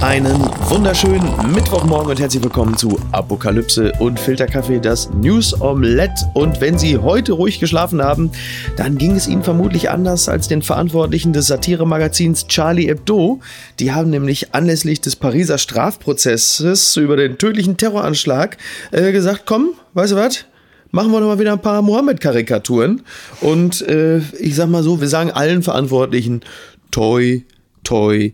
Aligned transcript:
Einen 0.00 0.38
wunderschönen 0.68 1.52
Mittwochmorgen 1.52 2.10
und 2.10 2.20
herzlich 2.20 2.42
willkommen 2.44 2.76
zu 2.76 3.00
Apokalypse 3.10 3.92
und 3.98 4.20
Filterkaffee, 4.20 4.78
das 4.78 5.10
News 5.10 5.60
Omelette. 5.60 6.24
Und 6.34 6.60
wenn 6.60 6.78
Sie 6.78 6.98
heute 6.98 7.32
ruhig 7.32 7.58
geschlafen 7.58 8.00
haben, 8.00 8.30
dann 8.76 8.96
ging 8.96 9.16
es 9.16 9.26
Ihnen 9.26 9.42
vermutlich 9.42 9.90
anders 9.90 10.28
als 10.28 10.46
den 10.46 10.62
Verantwortlichen 10.62 11.32
des 11.32 11.48
Satiremagazins 11.48 12.46
Charlie 12.46 12.86
Hebdo. 12.86 13.40
Die 13.80 13.90
haben 13.90 14.10
nämlich 14.10 14.54
anlässlich 14.54 15.00
des 15.00 15.16
Pariser 15.16 15.58
Strafprozesses 15.58 16.96
über 16.96 17.16
den 17.16 17.36
tödlichen 17.36 17.76
Terroranschlag 17.76 18.56
äh, 18.92 19.10
gesagt, 19.10 19.42
komm, 19.46 19.70
weißt 19.94 20.12
du 20.12 20.16
was? 20.16 20.44
machen 20.90 21.10
wir 21.10 21.20
doch 21.20 21.26
mal 21.26 21.38
wieder 21.38 21.52
ein 21.52 21.60
paar 21.60 21.82
Mohammed-Karikaturen. 21.82 23.02
Und 23.40 23.82
äh, 23.82 24.18
ich 24.38 24.54
sag 24.54 24.68
mal 24.68 24.82
so, 24.82 25.00
wir 25.00 25.08
sagen 25.08 25.32
allen 25.32 25.62
Verantwortlichen, 25.62 26.42
toi, 26.90 27.42
toi, 27.82 28.30
toi. 28.30 28.32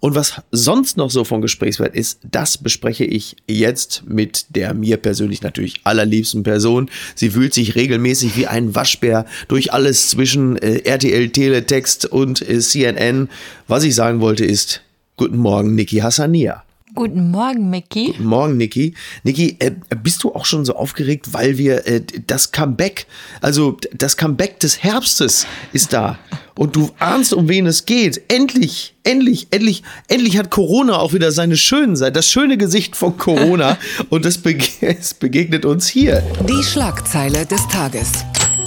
Und 0.00 0.14
was 0.14 0.42
sonst 0.50 0.96
noch 0.96 1.10
so 1.10 1.24
von 1.24 1.40
Gesprächswert 1.40 1.94
ist, 1.94 2.20
das 2.30 2.58
bespreche 2.58 3.04
ich 3.04 3.36
jetzt 3.46 4.02
mit 4.06 4.46
der 4.50 4.74
mir 4.74 4.98
persönlich 4.98 5.42
natürlich 5.42 5.80
allerliebsten 5.84 6.42
Person. 6.42 6.90
Sie 7.14 7.30
fühlt 7.30 7.54
sich 7.54 7.74
regelmäßig 7.74 8.36
wie 8.36 8.46
ein 8.46 8.74
Waschbär 8.74 9.24
durch 9.48 9.72
alles 9.72 10.10
zwischen 10.10 10.56
äh, 10.58 10.80
RTL, 10.84 11.30
Teletext 11.30 12.04
und 12.06 12.46
äh, 12.46 12.60
CNN. 12.60 13.28
Was 13.66 13.84
ich 13.84 13.94
sagen 13.94 14.20
wollte 14.20 14.44
ist, 14.44 14.82
guten 15.16 15.38
Morgen, 15.38 15.74
Niki 15.74 15.98
Hassania. 15.98 16.63
Guten 16.96 17.32
Morgen, 17.32 17.70
Mickey. 17.70 18.12
Guten 18.12 18.26
Morgen, 18.26 18.56
Niki. 18.56 18.94
Niki, 19.24 19.56
äh, 19.58 19.72
bist 20.00 20.22
du 20.22 20.32
auch 20.32 20.44
schon 20.44 20.64
so 20.64 20.76
aufgeregt, 20.76 21.32
weil 21.32 21.58
wir 21.58 21.88
äh, 21.88 22.02
das 22.28 22.52
Comeback, 22.52 23.06
also 23.40 23.76
das 23.92 24.16
Comeback 24.16 24.60
des 24.60 24.84
Herbstes 24.84 25.44
ist 25.72 25.92
da. 25.92 26.20
Und 26.56 26.76
du 26.76 26.92
ahnst, 27.00 27.34
um 27.34 27.48
wen 27.48 27.66
es 27.66 27.84
geht. 27.86 28.22
Endlich, 28.28 28.94
endlich, 29.02 29.48
endlich, 29.50 29.82
endlich 30.06 30.38
hat 30.38 30.50
Corona 30.50 30.98
auch 30.98 31.12
wieder 31.12 31.32
seine 31.32 31.56
schönen 31.56 31.96
Seite, 31.96 32.12
das 32.12 32.30
schöne 32.30 32.56
Gesicht 32.56 32.94
von 32.94 33.18
Corona. 33.18 33.76
Und 34.08 34.24
es, 34.24 34.38
bege 34.38 34.64
es 34.80 35.14
begegnet 35.14 35.64
uns 35.64 35.88
hier. 35.88 36.22
Die 36.48 36.62
Schlagzeile 36.62 37.44
des 37.44 37.66
Tages. 37.66 38.12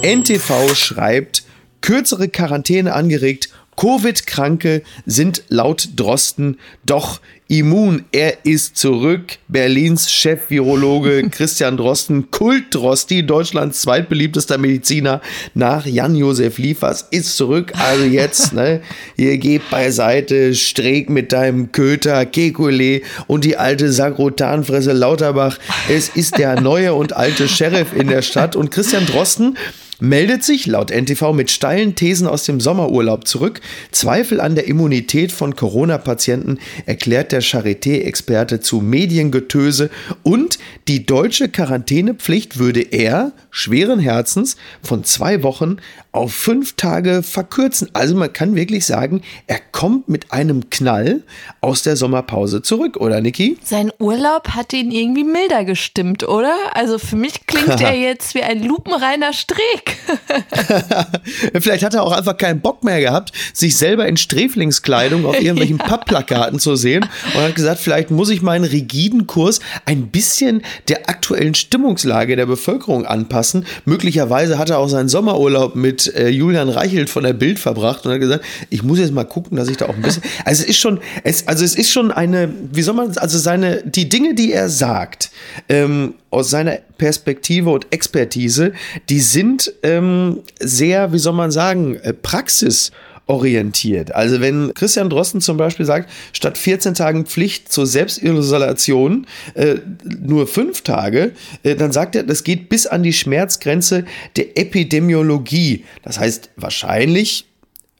NTV 0.01 0.75
schreibt, 0.75 1.43
kürzere 1.79 2.27
Quarantäne 2.27 2.91
angeregt, 2.93 3.47
Covid-Kranke 3.77 4.81
sind 5.05 5.43
laut 5.49 5.89
Drosten 5.95 6.57
doch 6.85 7.21
immun. 7.47 8.05
Er 8.11 8.45
ist 8.45 8.75
zurück. 8.77 9.37
Berlins 9.47 10.11
Chef-Virologe 10.11 11.29
Christian 11.31 11.77
Drosten, 11.77 12.29
Kult-Drosti, 12.31 13.25
Deutschlands 13.25 13.81
zweitbeliebtester 13.81 14.57
Mediziner 14.57 15.21
nach 15.53 15.85
Jan-Josef 15.85 16.57
Liefers, 16.57 17.07
ist 17.11 17.37
zurück. 17.37 17.71
Also 17.77 18.03
jetzt, 18.03 18.53
ne, 18.53 18.81
hier 19.15 19.37
geht 19.37 19.69
beiseite, 19.69 20.55
Streeck 20.55 21.09
mit 21.09 21.31
deinem 21.31 21.71
Köter, 21.71 22.21
Kekulé 22.21 23.03
und 23.27 23.45
die 23.45 23.57
alte 23.57 23.91
Sagrotanfresse 23.91 24.93
Lauterbach. 24.93 25.57
Es 25.87 26.09
ist 26.09 26.37
der 26.37 26.59
neue 26.59 26.93
und 26.93 27.13
alte 27.13 27.47
Sheriff 27.47 27.93
in 27.93 28.07
der 28.07 28.23
Stadt 28.23 28.55
und 28.55 28.71
Christian 28.71 29.05
Drosten 29.05 29.55
meldet 29.99 30.43
sich 30.43 30.65
laut 30.67 30.91
NTV 30.91 31.33
mit 31.33 31.51
steilen 31.51 31.95
Thesen 31.95 32.27
aus 32.27 32.43
dem 32.45 32.59
Sommerurlaub 32.59 33.27
zurück. 33.27 33.61
Zweifel 33.91 34.41
an 34.41 34.55
der 34.55 34.67
Immunität 34.67 35.31
von 35.31 35.55
Corona-Patienten 35.55 36.59
erklärt 36.85 37.31
der 37.31 37.41
Charité-Experte 37.41 38.59
zu 38.59 38.81
Mediengetöse 38.81 39.89
und 40.23 40.59
die 40.87 41.05
deutsche 41.05 41.49
Quarantänepflicht 41.49 42.59
würde 42.59 42.81
er 42.81 43.31
schweren 43.49 43.99
Herzens 43.99 44.57
von 44.81 45.03
zwei 45.03 45.43
Wochen 45.43 45.77
auf 46.11 46.33
fünf 46.33 46.75
Tage 46.75 47.23
verkürzen. 47.23 47.89
Also 47.93 48.15
man 48.15 48.33
kann 48.33 48.55
wirklich 48.55 48.85
sagen, 48.85 49.21
er 49.45 49.59
kommt 49.71 50.09
mit 50.09 50.31
einem 50.31 50.69
Knall 50.69 51.23
aus 51.61 51.83
der 51.83 51.95
Sommerpause 51.95 52.61
zurück, 52.61 52.97
oder 52.97 53.21
Niki? 53.21 53.57
Sein 53.63 53.91
Urlaub 53.99 54.49
hat 54.49 54.73
ihn 54.73 54.91
irgendwie 54.91 55.23
milder 55.23 55.63
gestimmt, 55.63 56.27
oder? 56.27 56.55
Also 56.73 56.97
für 56.97 57.15
mich 57.15 57.45
klingt 57.45 57.81
er 57.81 57.95
jetzt 57.95 58.35
wie 58.35 58.41
ein 58.41 58.63
lupenreiner 58.63 59.33
Streeck. 59.33 59.86
Vielleicht 61.59 61.83
hat 61.83 61.93
er 61.93 62.03
auch 62.03 62.11
einfach 62.11 62.37
keinen 62.37 62.61
Bock 62.61 62.83
mehr 62.83 62.99
gehabt, 62.99 63.31
sich 63.53 63.77
selber 63.77 64.07
in 64.07 64.17
Sträflingskleidung 64.17 65.25
auf 65.25 65.35
irgendwelchen 65.41 65.77
ja. 65.77 65.85
Pappplakaten 65.85 66.59
zu 66.59 66.75
sehen 66.75 67.05
und 67.35 67.41
hat 67.41 67.55
gesagt, 67.55 67.79
vielleicht 67.79 68.11
muss 68.11 68.29
ich 68.29 68.41
meinen 68.41 68.65
rigiden 68.65 69.27
Kurs 69.27 69.59
ein 69.85 70.07
bisschen 70.07 70.61
der 70.87 71.09
aktuellen 71.09 71.55
Stimmungslage 71.55 72.35
der 72.35 72.45
Bevölkerung 72.45 73.05
anpassen. 73.05 73.65
Möglicherweise 73.85 74.57
hat 74.57 74.69
er 74.69 74.79
auch 74.79 74.89
seinen 74.89 75.09
Sommerurlaub 75.09 75.75
mit 75.75 76.13
äh, 76.15 76.29
Julian 76.29 76.69
Reichelt 76.69 77.09
von 77.09 77.23
der 77.23 77.33
Bild 77.33 77.59
verbracht 77.59 78.05
und 78.05 78.13
hat 78.13 78.19
gesagt, 78.19 78.45
ich 78.69 78.83
muss 78.83 78.99
jetzt 78.99 79.13
mal 79.13 79.25
gucken, 79.25 79.57
dass 79.57 79.69
ich 79.69 79.77
da 79.77 79.87
auch 79.87 79.95
ein 79.95 80.01
bisschen. 80.01 80.23
Also 80.45 80.63
es 80.63 80.69
ist 80.69 80.77
schon, 80.77 80.99
es, 81.23 81.47
also 81.47 81.63
es 81.63 81.75
ist 81.75 81.91
schon 81.91 82.11
eine, 82.11 82.53
wie 82.71 82.81
soll 82.81 82.95
man, 82.95 83.17
also 83.17 83.37
seine, 83.37 83.83
die 83.83 84.09
Dinge, 84.09 84.35
die 84.35 84.51
er 84.51 84.69
sagt, 84.69 85.31
ähm, 85.69 86.15
aus 86.29 86.49
seiner 86.49 86.79
Perspektive 86.97 87.69
und 87.69 87.87
Expertise, 87.91 88.73
die 89.09 89.19
sind 89.19 89.73
ähm, 89.83 90.39
sehr, 90.59 91.13
wie 91.13 91.19
soll 91.19 91.33
man 91.33 91.51
sagen, 91.51 91.95
äh, 91.97 92.13
Praxis 92.13 92.91
orientiert. 93.27 94.15
Also 94.15 94.39
wenn 94.39 94.73
Christian 94.73 95.09
Drosten 95.09 95.41
zum 95.41 95.57
Beispiel 95.57 95.85
sagt, 95.85 96.09
statt 96.31 96.57
14 96.57 96.95
Tagen 96.95 97.25
Pflicht 97.25 97.71
zur 97.71 97.85
Selbstisolation 97.85 99.27
äh, 99.53 99.75
nur 100.03 100.47
fünf 100.47 100.81
Tage, 100.81 101.33
äh, 101.63 101.75
dann 101.75 101.91
sagt 101.91 102.15
er, 102.15 102.23
das 102.23 102.43
geht 102.43 102.69
bis 102.69 102.87
an 102.87 103.03
die 103.03 103.13
Schmerzgrenze 103.13 104.05
der 104.37 104.57
Epidemiologie. 104.57 105.83
Das 106.03 106.19
heißt, 106.19 106.51
wahrscheinlich 106.55 107.45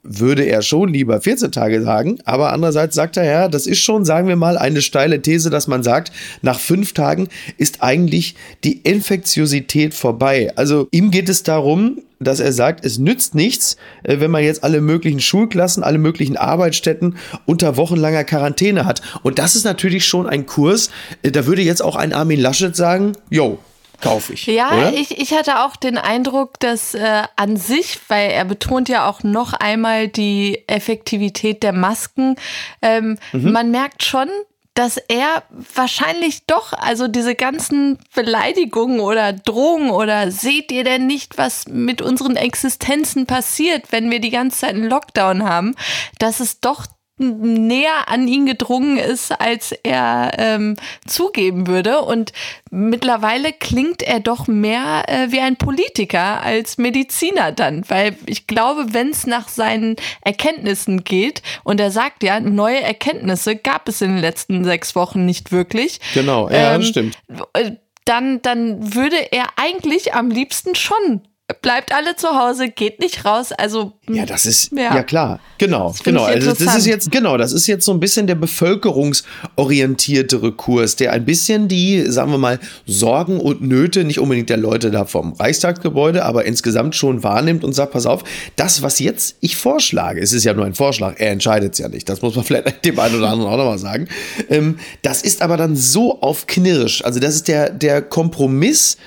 würde 0.08 0.44
er 0.44 0.62
schon 0.62 0.90
lieber 0.90 1.22
14 1.22 1.52
Tage 1.52 1.82
sagen, 1.84 2.20
aber 2.26 2.54
andererseits 2.54 2.96
sagt 2.96 3.18
er 3.18 3.26
ja, 3.26 3.48
das 3.48 3.68
ist 3.68 3.80
schon, 3.80 4.06
sagen 4.06 4.28
wir 4.28 4.36
mal, 4.36 4.58
eine 4.58 4.82
steile 4.82 5.22
These, 5.22 5.50
dass 5.50 5.68
man 5.68 5.84
sagt, 5.84 6.12
nach 6.42 6.60
fünf 6.60 6.94
Tagen 6.94 7.28
ist 7.58 7.84
eigentlich 7.84 8.36
die 8.64 8.78
Infektiosität 8.78 9.94
vorbei. 9.94 10.52
Also 10.56 10.88
ihm 10.92 11.12
geht 11.12 11.30
es 11.30 11.44
darum, 11.44 12.00
dass 12.20 12.40
er 12.40 12.52
sagt, 12.52 12.84
es 12.84 12.98
nützt 12.98 13.36
nichts, 13.36 13.78
äh, 14.04 14.20
wenn 14.20 14.32
man 14.32 14.44
jetzt 14.44 14.64
alle 14.64 14.82
möglichen 14.82 15.20
Schulklassen, 15.20 15.84
alle 15.84 15.98
möglichen 15.98 16.38
Arbeitsstätten 16.38 17.18
unter 17.46 17.78
wochenlanger 17.78 18.24
Quarantäne 18.24 18.86
hat. 18.86 19.02
Und 19.24 19.40
das 19.40 19.56
ist 19.56 19.66
natürlich 19.66 20.06
schon 20.06 20.28
ein 20.28 20.46
Kurs, 20.46 20.90
äh, 21.22 21.32
da 21.32 21.46
würde 21.46 21.62
jetzt 21.62 21.84
auch 21.84 21.96
ein 21.96 22.14
Armin 22.14 22.40
Laschet 22.40 22.76
sagen, 22.76 23.14
yo, 23.30 23.60
kaufe 24.02 24.34
ich. 24.34 24.46
Ja, 24.46 24.90
ich, 24.90 25.18
ich 25.18 25.34
hatte 25.34 25.64
auch 25.64 25.76
den 25.76 25.98
Eindruck, 25.98 26.60
dass 26.60 26.94
äh, 26.94 27.24
an 27.36 27.58
sich, 27.58 28.00
weil 28.08 28.32
er 28.32 28.46
betont 28.46 28.90
ja 28.90 29.10
auch 29.10 29.24
noch 29.24 29.54
einmal 29.54 30.08
die 30.08 30.64
Effektivität 30.68 31.64
der 31.64 31.74
Masken, 31.74 32.36
ähm, 32.82 33.18
mhm. 33.32 33.52
man 33.52 33.72
merkt 33.72 34.04
schon, 34.04 34.30
dass 34.78 34.98
er 34.98 35.42
wahrscheinlich 35.74 36.46
doch, 36.46 36.72
also 36.72 37.08
diese 37.08 37.34
ganzen 37.34 37.98
Beleidigungen 38.14 39.00
oder 39.00 39.34
Drohungen 39.34 39.90
oder 39.90 40.30
seht 40.30 40.72
ihr 40.72 40.84
denn 40.84 41.08
nicht, 41.08 41.40
was 41.40 41.68
mit 41.68 42.04
unseren 42.04 42.36
Existenzen 42.36 43.26
passiert, 43.26 43.92
wenn 43.92 44.12
wir 44.12 44.20
die 44.20 44.30
ganze 44.30 44.60
Zeit 44.60 44.76
einen 44.76 44.88
Lockdown 44.88 45.44
haben, 45.44 45.76
dass 46.20 46.40
es 46.42 46.60
doch 46.60 46.86
näher 47.18 48.08
an 48.08 48.28
ihn 48.28 48.46
gedrungen 48.46 48.98
ist, 48.98 49.32
als 49.32 49.72
er 49.84 50.32
ähm, 50.38 50.76
zugeben 51.06 51.68
würde. 51.68 52.02
Und 52.02 52.32
mittlerweile 52.70 53.54
klingt 53.54 54.04
er 54.04 54.20
doch 54.20 54.48
mehr 54.48 55.06
äh, 55.08 55.32
wie 55.32 55.40
ein 55.40 55.56
Politiker 55.56 56.42
als 56.42 56.78
Mediziner 56.78 57.52
dann, 57.52 57.84
weil 57.90 58.16
ich 58.26 58.48
glaube, 58.48 58.94
wenn 58.94 59.10
es 59.10 59.26
nach 59.26 59.48
seinen 59.48 59.96
Erkenntnissen 60.22 61.04
geht, 61.04 61.42
und 61.64 61.80
er 61.80 61.92
sagt 61.92 62.24
ja, 62.24 62.40
neue 62.40 62.82
Erkenntnisse 62.82 63.56
gab 63.56 63.88
es 63.90 64.02
in 64.02 64.12
den 64.12 64.22
letzten 64.22 64.64
sechs 64.64 64.96
Wochen 64.96 65.26
nicht 65.26 65.52
wirklich. 65.52 66.00
Genau, 66.14 66.50
ja, 66.50 66.76
ähm, 66.76 66.84
stimmt. 66.84 67.18
Äh, 67.54 67.72
dann, 68.06 68.42
dann 68.42 68.96
würde 68.96 69.18
er 69.32 69.48
eigentlich 69.58 70.14
am 70.14 70.30
liebsten 70.30 70.76
schon 70.76 71.22
bleibt 71.62 71.94
alle 71.94 72.18
zu 72.18 72.28
Hause, 72.28 72.68
geht 72.68 73.00
nicht 73.00 73.24
raus. 73.24 73.54
Also 73.54 73.94
ja, 74.10 74.26
das 74.26 74.46
ist 74.46 74.74
ja, 74.74 74.96
ja 74.96 75.04
klar, 75.04 75.40
genau, 75.58 75.88
das 75.90 76.04
genau. 76.04 76.26
Also 76.26 76.52
das 76.52 76.76
ist 76.76 76.86
jetzt 76.86 77.10
genau, 77.10 77.38
das 77.38 77.54
ist 77.54 77.68
jetzt 77.68 77.86
so 77.86 77.94
ein 77.94 78.02
bisschen 78.02 78.28
der 78.28 78.36
bevölkerungsorientiertere 78.36 80.52
Kurs, 80.52 80.98
der 80.98 81.14
ein 81.14 81.24
bisschen 81.24 81.70
die, 81.70 82.04
sagen 82.12 82.32
wir 82.32 82.38
mal, 82.38 82.60
Sorgen 82.86 83.40
und 83.40 83.62
Nöte 83.62 84.04
nicht 84.04 84.20
unbedingt 84.20 84.50
der 84.50 84.58
Leute 84.58 84.92
da 84.92 85.06
vom 85.06 85.32
Reichstagsgebäude, 85.34 86.26
aber 86.26 86.44
insgesamt 86.44 86.96
schon 86.96 87.24
wahrnimmt 87.24 87.64
und 87.64 87.72
sagt, 87.72 87.94
pass 87.94 88.06
auf, 88.06 88.26
das, 88.58 88.82
was 88.82 89.00
jetzt 89.00 89.38
ich 89.40 89.56
vorschlage, 89.56 90.20
es 90.20 90.34
ist 90.34 90.44
ja 90.44 90.54
nur 90.54 90.66
ein 90.66 90.76
Vorschlag, 90.76 91.14
er 91.18 91.32
entscheidet 91.32 91.72
es 91.74 91.80
ja 91.80 91.88
nicht. 91.88 92.10
Das 92.10 92.22
muss 92.22 92.36
man 92.36 92.44
vielleicht 92.46 92.84
dem 92.84 93.00
einen 93.00 93.16
oder 93.16 93.30
anderen 93.30 93.54
auch 93.54 93.58
nochmal 93.58 93.80
sagen. 93.80 94.10
Ähm, 94.50 94.80
das 95.02 95.22
ist 95.22 95.42
aber 95.42 95.56
dann 95.56 95.78
so 95.78 96.20
auf 96.20 96.46
Knirsch. 96.46 97.04
Also 97.04 97.22
das 97.22 97.36
ist 97.36 97.48
der 97.48 97.70
der 97.70 98.02
Kompromiss 98.02 98.98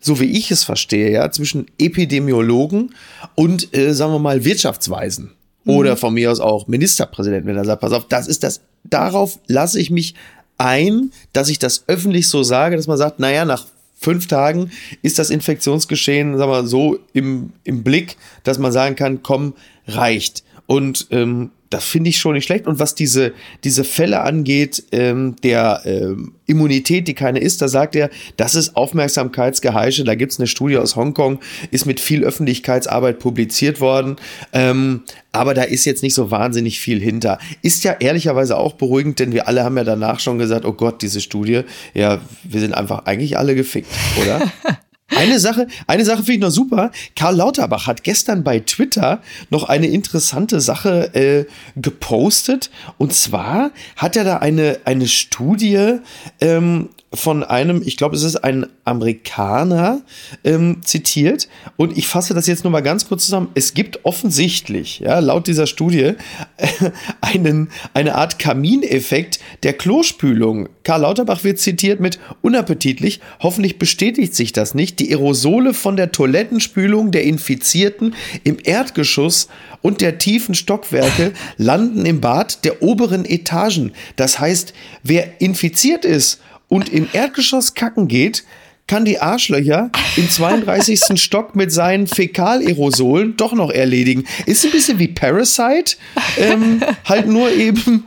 so 0.00 0.18
wie 0.18 0.24
ich 0.24 0.50
es 0.50 0.64
verstehe, 0.64 1.12
ja, 1.12 1.30
zwischen 1.30 1.66
Epidemiologen 1.78 2.94
und, 3.34 3.76
äh, 3.76 3.92
sagen 3.94 4.12
wir 4.12 4.18
mal, 4.18 4.44
Wirtschaftsweisen. 4.44 5.32
Mhm. 5.64 5.72
Oder 5.72 5.96
von 5.96 6.14
mir 6.14 6.30
aus 6.30 6.40
auch 6.40 6.66
Ministerpräsident, 6.66 7.46
wenn 7.46 7.56
er 7.56 7.64
sagt, 7.64 7.82
pass 7.82 7.92
auf, 7.92 8.08
das 8.08 8.26
ist 8.26 8.42
das, 8.42 8.62
darauf 8.84 9.38
lasse 9.46 9.78
ich 9.78 9.90
mich 9.90 10.14
ein, 10.58 11.12
dass 11.32 11.48
ich 11.48 11.58
das 11.58 11.84
öffentlich 11.86 12.28
so 12.28 12.42
sage, 12.42 12.76
dass 12.76 12.86
man 12.86 12.98
sagt, 12.98 13.20
naja, 13.20 13.44
nach 13.44 13.66
fünf 13.94 14.26
Tagen 14.26 14.70
ist 15.02 15.18
das 15.18 15.30
Infektionsgeschehen, 15.30 16.36
sagen 16.38 16.50
wir 16.50 16.66
so, 16.66 16.98
im, 17.12 17.52
im 17.64 17.82
Blick, 17.82 18.16
dass 18.44 18.58
man 18.58 18.72
sagen 18.72 18.96
kann, 18.96 19.22
komm, 19.22 19.54
reicht. 19.86 20.42
Und 20.66 21.08
ähm, 21.10 21.50
das 21.70 21.84
finde 21.84 22.10
ich 22.10 22.18
schon 22.18 22.34
nicht 22.34 22.44
schlecht. 22.44 22.66
Und 22.66 22.80
was 22.80 22.96
diese, 22.96 23.32
diese 23.62 23.84
Fälle 23.84 24.20
angeht, 24.20 24.82
ähm, 24.90 25.36
der 25.44 25.82
ähm, 25.84 26.34
Immunität, 26.46 27.06
die 27.06 27.14
keine 27.14 27.38
ist, 27.38 27.62
da 27.62 27.68
sagt 27.68 27.94
er, 27.94 28.10
das 28.36 28.56
ist 28.56 28.76
Aufmerksamkeitsgeheische. 28.76 30.02
Da 30.02 30.16
gibt 30.16 30.32
es 30.32 30.40
eine 30.40 30.48
Studie 30.48 30.78
aus 30.78 30.96
Hongkong, 30.96 31.38
ist 31.70 31.86
mit 31.86 32.00
viel 32.00 32.24
Öffentlichkeitsarbeit 32.24 33.20
publiziert 33.20 33.80
worden. 33.80 34.16
Ähm, 34.52 35.02
aber 35.30 35.54
da 35.54 35.62
ist 35.62 35.84
jetzt 35.84 36.02
nicht 36.02 36.14
so 36.14 36.32
wahnsinnig 36.32 36.80
viel 36.80 37.00
hinter. 37.00 37.38
Ist 37.62 37.84
ja 37.84 37.92
ehrlicherweise 37.92 38.58
auch 38.58 38.72
beruhigend, 38.72 39.20
denn 39.20 39.32
wir 39.32 39.46
alle 39.46 39.62
haben 39.62 39.76
ja 39.76 39.84
danach 39.84 40.18
schon 40.18 40.38
gesagt, 40.38 40.64
oh 40.64 40.72
Gott, 40.72 41.02
diese 41.02 41.20
Studie, 41.20 41.62
ja, 41.94 42.20
wir 42.42 42.60
sind 42.60 42.74
einfach 42.74 43.06
eigentlich 43.06 43.38
alle 43.38 43.54
gefickt, 43.54 43.88
oder? 44.20 44.40
Eine 45.16 45.38
Sache, 45.40 45.66
eine 45.86 46.04
Sache 46.04 46.18
finde 46.18 46.32
ich 46.32 46.40
noch 46.40 46.50
super. 46.50 46.90
Karl 47.16 47.36
Lauterbach 47.36 47.86
hat 47.86 48.04
gestern 48.04 48.44
bei 48.44 48.60
Twitter 48.60 49.20
noch 49.50 49.64
eine 49.64 49.88
interessante 49.88 50.60
Sache 50.60 51.14
äh, 51.14 51.46
gepostet. 51.76 52.70
Und 52.98 53.12
zwar 53.12 53.72
hat 53.96 54.16
er 54.16 54.24
da 54.24 54.36
eine, 54.38 54.78
eine 54.84 55.08
Studie 55.08 55.98
ähm, 56.40 56.90
von 57.12 57.42
einem, 57.42 57.82
ich 57.84 57.96
glaube, 57.96 58.14
es 58.14 58.22
ist 58.22 58.36
ein 58.36 58.66
Amerikaner 58.84 60.02
ähm, 60.44 60.80
zitiert. 60.84 61.48
Und 61.76 61.98
ich 61.98 62.06
fasse 62.06 62.34
das 62.34 62.46
jetzt 62.46 62.62
nur 62.62 62.70
mal 62.70 62.82
ganz 62.82 63.08
kurz 63.08 63.24
zusammen. 63.24 63.48
Es 63.54 63.74
gibt 63.74 64.04
offensichtlich, 64.04 65.00
ja, 65.00 65.18
laut 65.18 65.48
dieser 65.48 65.66
Studie, 65.66 66.14
äh, 66.56 66.66
einen, 67.20 67.70
eine 67.94 68.14
Art 68.14 68.38
Kamineffekt 68.38 69.40
der 69.64 69.72
Klospülung. 69.72 70.68
Karl 70.84 71.00
Lauterbach 71.00 71.42
wird 71.42 71.58
zitiert 71.58 71.98
mit 71.98 72.20
unappetitlich. 72.42 73.20
Hoffentlich 73.40 73.78
bestätigt 73.78 74.36
sich 74.36 74.52
das 74.52 74.74
nicht. 74.74 75.00
Die 75.00 75.10
Aerosole 75.10 75.74
von 75.74 75.96
der 75.96 76.12
Toilettenspülung 76.12 77.10
der 77.10 77.24
Infizierten 77.24 78.14
im 78.44 78.58
Erdgeschoss 78.62 79.48
und 79.82 80.00
der 80.00 80.18
tiefen 80.18 80.54
Stockwerke 80.54 81.32
landen 81.56 82.06
im 82.06 82.20
Bad 82.20 82.64
der 82.64 82.82
oberen 82.82 83.24
Etagen. 83.24 83.92
Das 84.14 84.38
heißt, 84.38 84.74
wer 85.02 85.40
infiziert 85.40 86.04
ist, 86.04 86.40
und 86.70 86.88
im 86.88 87.06
Erdgeschoss 87.12 87.74
kacken 87.74 88.08
geht, 88.08 88.44
kann 88.86 89.04
die 89.04 89.20
Arschlöcher 89.20 89.90
im 90.16 90.28
32. 90.28 91.00
Stock 91.20 91.54
mit 91.54 91.70
seinen 91.70 92.06
Fäkalerosolen 92.06 93.36
doch 93.36 93.52
noch 93.52 93.70
erledigen. 93.70 94.24
Ist 94.46 94.64
ein 94.64 94.70
bisschen 94.70 94.98
wie 94.98 95.08
Parasite, 95.08 95.96
ähm, 96.38 96.82
halt 97.04 97.26
nur 97.26 97.50
eben 97.52 98.06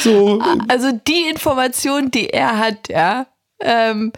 so. 0.00 0.42
Also 0.68 0.90
die 1.06 1.28
Information, 1.30 2.10
die 2.10 2.28
er 2.30 2.58
hat, 2.58 2.88
ja, 2.88 3.28
ähm, 3.60 4.12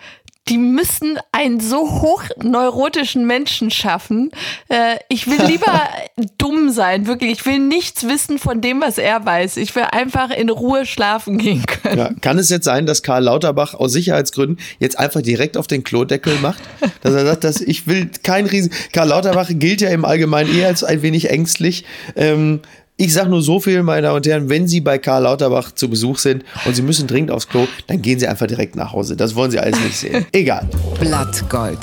die 0.48 0.58
müssen 0.58 1.18
einen 1.32 1.60
so 1.60 2.00
hochneurotischen 2.02 3.26
Menschen 3.26 3.70
schaffen. 3.70 4.30
Äh, 4.68 4.96
ich 5.08 5.26
will 5.26 5.42
lieber 5.44 5.88
dumm 6.38 6.70
sein, 6.70 7.06
wirklich. 7.06 7.32
Ich 7.32 7.46
will 7.46 7.58
nichts 7.58 8.06
wissen 8.06 8.38
von 8.38 8.60
dem, 8.60 8.80
was 8.80 8.98
er 8.98 9.24
weiß. 9.24 9.56
Ich 9.56 9.74
will 9.74 9.84
einfach 9.90 10.30
in 10.30 10.48
Ruhe 10.48 10.86
schlafen 10.86 11.38
gehen 11.38 11.64
können. 11.66 11.98
Ja, 11.98 12.10
kann 12.20 12.38
es 12.38 12.48
jetzt 12.48 12.64
sein, 12.64 12.86
dass 12.86 13.02
Karl 13.02 13.24
Lauterbach 13.24 13.74
aus 13.74 13.92
Sicherheitsgründen 13.92 14.58
jetzt 14.78 14.98
einfach 14.98 15.22
direkt 15.22 15.56
auf 15.56 15.66
den 15.66 15.82
Klodeckel 15.82 16.38
macht? 16.40 16.62
Dass 17.02 17.14
er 17.14 17.26
sagt, 17.26 17.44
dass 17.44 17.60
ich 17.60 17.86
will 17.86 18.10
kein 18.22 18.46
Riesen. 18.46 18.72
Karl 18.92 19.08
Lauterbach 19.08 19.48
gilt 19.50 19.80
ja 19.80 19.90
im 19.90 20.04
Allgemeinen 20.04 20.54
eher 20.56 20.68
als 20.68 20.84
ein 20.84 21.02
wenig 21.02 21.30
ängstlich. 21.30 21.84
Ähm, 22.14 22.60
ich 22.98 23.12
sage 23.12 23.28
nur 23.28 23.42
so 23.42 23.60
viel, 23.60 23.82
meine 23.82 24.02
Damen 24.02 24.16
und 24.16 24.26
Herren, 24.26 24.48
wenn 24.48 24.66
Sie 24.66 24.80
bei 24.80 24.98
Karl 24.98 25.24
Lauterbach 25.24 25.72
zu 25.72 25.90
Besuch 25.90 26.18
sind 26.18 26.44
und 26.64 26.74
Sie 26.74 26.82
müssen 26.82 27.06
dringend 27.06 27.30
aufs 27.30 27.48
Klo, 27.48 27.68
dann 27.86 28.00
gehen 28.00 28.18
Sie 28.18 28.26
einfach 28.26 28.46
direkt 28.46 28.74
nach 28.74 28.92
Hause. 28.92 29.16
Das 29.16 29.34
wollen 29.34 29.50
Sie 29.50 29.58
alles 29.58 29.78
nicht 29.80 29.96
sehen. 29.96 30.26
Egal. 30.32 30.66
Blattgold. 30.98 31.78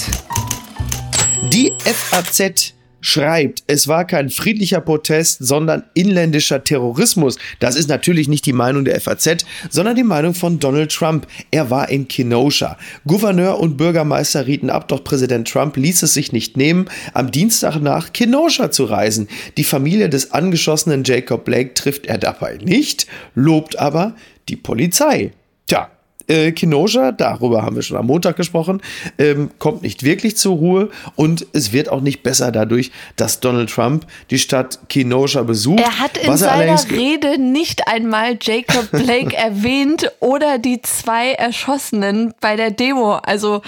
Die 1.52 1.72
FAZ 1.80 2.74
schreibt, 3.04 3.64
es 3.68 3.88
war 3.88 4.08
kein 4.08 4.30
friedlicher 4.30 4.82
Protest, 4.82 5.46
sondern 5.46 5.84
inländischer 5.94 6.64
Terrorismus. 6.64 7.38
Das 7.60 7.76
ist 7.76 7.90
natürlich 7.90 8.28
nicht 8.28 8.46
die 8.46 8.54
Meinung 8.54 8.86
der 8.86 9.00
FAZ, 9.00 9.46
sondern 9.70 9.96
die 9.96 10.04
Meinung 10.04 10.34
von 10.34 10.58
Donald 10.58 10.92
Trump. 10.92 11.28
Er 11.52 11.70
war 11.70 11.90
in 11.90 12.08
Kenosha. 12.08 12.78
Gouverneur 13.06 13.60
und 13.60 13.78
Bürgermeister 13.78 14.48
rieten 14.48 14.70
ab, 14.70 14.88
doch 14.88 15.04
Präsident 15.04 15.48
Trump 15.48 15.76
ließ 15.78 16.02
es 16.04 16.14
sich 16.14 16.32
nicht 16.32 16.58
nehmen, 16.58 16.86
am 17.14 17.30
Dienstag 17.30 17.80
nach 17.82 18.14
Kenosha 18.14 18.72
zu 18.72 18.86
reisen. 18.86 19.28
Die 19.58 19.66
Familie 19.66 20.10
des 20.10 20.32
angeschossenen 20.32 21.04
Jacob 21.04 21.44
Blake 21.44 21.74
trifft 21.74 22.06
er 22.06 22.18
dabei 22.18 22.58
nicht, 22.64 23.06
lobt 23.36 23.78
aber 23.78 24.16
die 24.48 24.56
Polizei. 24.56 25.34
Tja, 25.68 25.90
äh, 26.28 26.52
Kenosha, 26.52 27.12
darüber 27.12 27.64
haben 27.64 27.76
wir 27.76 27.84
schon 27.84 27.98
am 27.98 28.08
Montag 28.08 28.36
gesprochen, 28.36 28.82
ähm, 29.18 29.52
kommt 29.60 29.82
nicht 29.82 30.04
wirklich 30.04 30.38
zur 30.38 30.56
Ruhe 30.56 30.90
und 31.16 31.46
es 31.54 31.74
wird 31.74 31.90
auch 31.90 32.02
nicht 32.02 32.24
besser 32.24 32.52
dadurch, 32.52 32.92
dass 33.16 33.40
Donald 33.40 33.70
Trump 33.70 34.06
die 34.30 34.40
Stadt 34.40 34.80
Kenosha 34.90 35.44
besucht. 35.44 35.82
Er 35.82 36.00
hat 36.00 36.18
in 36.18 36.36
seiner 36.38 36.78
Rede 36.90 37.40
nicht 37.40 37.88
einmal 37.88 38.38
Jacob 38.42 38.92
Blake 38.92 39.36
erwähnt 39.36 40.12
oder 40.20 40.58
die 40.58 40.82
zwei 40.82 41.32
Erschossenen 41.34 42.34
bei 42.40 42.56
der 42.56 42.72
Demo. 42.72 43.14
Also 43.16 43.62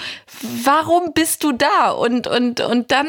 warum 0.64 1.12
bist 1.14 1.44
du 1.44 1.52
da? 1.52 1.90
Und, 1.90 2.26
und, 2.26 2.60
und 2.60 2.90
dann 2.90 3.06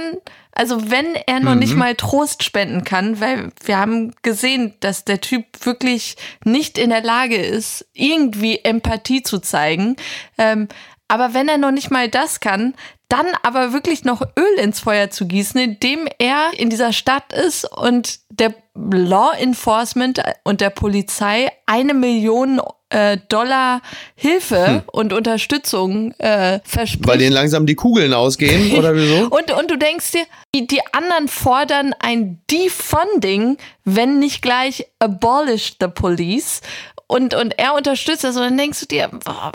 also 0.58 0.90
wenn 0.90 1.16
er 1.28 1.40
noch 1.40 1.54
mhm. 1.54 1.60
nicht 1.60 1.76
mal 1.76 1.96
Trost 1.96 2.44
spenden 2.44 2.84
kann, 2.84 3.20
weil 3.20 3.52
wir 3.64 3.78
haben 3.78 4.14
gesehen, 4.24 4.74
dass 4.80 5.06
der 5.06 5.22
Typ 5.22 5.46
wirklich 5.66 6.18
nicht 6.44 6.80
in 6.80 6.90
der 6.90 7.04
Lage 7.04 7.38
ist, 7.38 7.86
irgendwie 7.94 8.62
Empathie 8.64 9.22
zu 9.22 9.38
zeigen. 9.40 9.98
Ähm, 10.38 10.68
aber 11.08 11.34
wenn 11.36 11.48
er 11.48 11.60
noch 11.60 11.72
nicht 11.72 11.92
mal 11.92 12.10
das 12.10 12.40
kann, 12.40 12.74
dann 13.08 13.28
aber 13.44 13.72
wirklich 13.72 14.04
noch 14.04 14.22
Öl 14.22 14.60
ins 14.60 14.80
Feuer 14.80 15.10
zu 15.10 15.28
gießen, 15.28 15.62
indem 15.62 16.08
er 16.18 16.52
in 16.58 16.70
dieser 16.70 16.92
Stadt 16.92 17.32
ist 17.32 17.64
und 17.64 18.20
der 18.30 18.54
Law 18.74 19.32
Enforcement 19.38 20.22
und 20.44 20.60
der 20.60 20.72
Polizei 20.72 21.50
eine 21.66 21.94
Million 21.94 22.60
äh, 22.90 23.18
Dollar 23.30 23.82
Hilfe 24.16 24.68
hm. 24.68 24.82
und 24.88 25.14
Unterstützung 25.14 26.12
äh, 26.20 26.60
verspricht. 26.64 27.08
Weil 27.08 27.18
denen 27.18 27.34
langsam 27.34 27.66
die 27.66 27.76
Kugeln 27.76 28.14
ausgehen 28.14 28.76
oder 28.78 28.96
wieso? 28.96 29.28
und, 29.28 29.52
und 29.52 29.72
du 29.72 29.78
denkst 29.78 30.12
dir, 30.12 30.24
die, 30.56 30.68
die 30.68 30.82
anderen 30.94 31.28
fordern 31.28 31.94
ein 32.00 32.42
Defunding, 32.50 33.58
wenn 33.84 34.20
nicht 34.20 34.42
gleich 34.42 34.88
abolish 35.00 35.76
the 35.80 35.88
police. 35.88 36.62
Und, 37.10 37.34
und 37.34 37.58
er 37.58 37.74
unterstützt 37.74 38.26
das 38.26 38.36
und 38.36 38.42
dann 38.44 38.58
denkst 38.58 38.82
du 38.82 38.86
dir, 38.86 39.10
boah, 39.24 39.54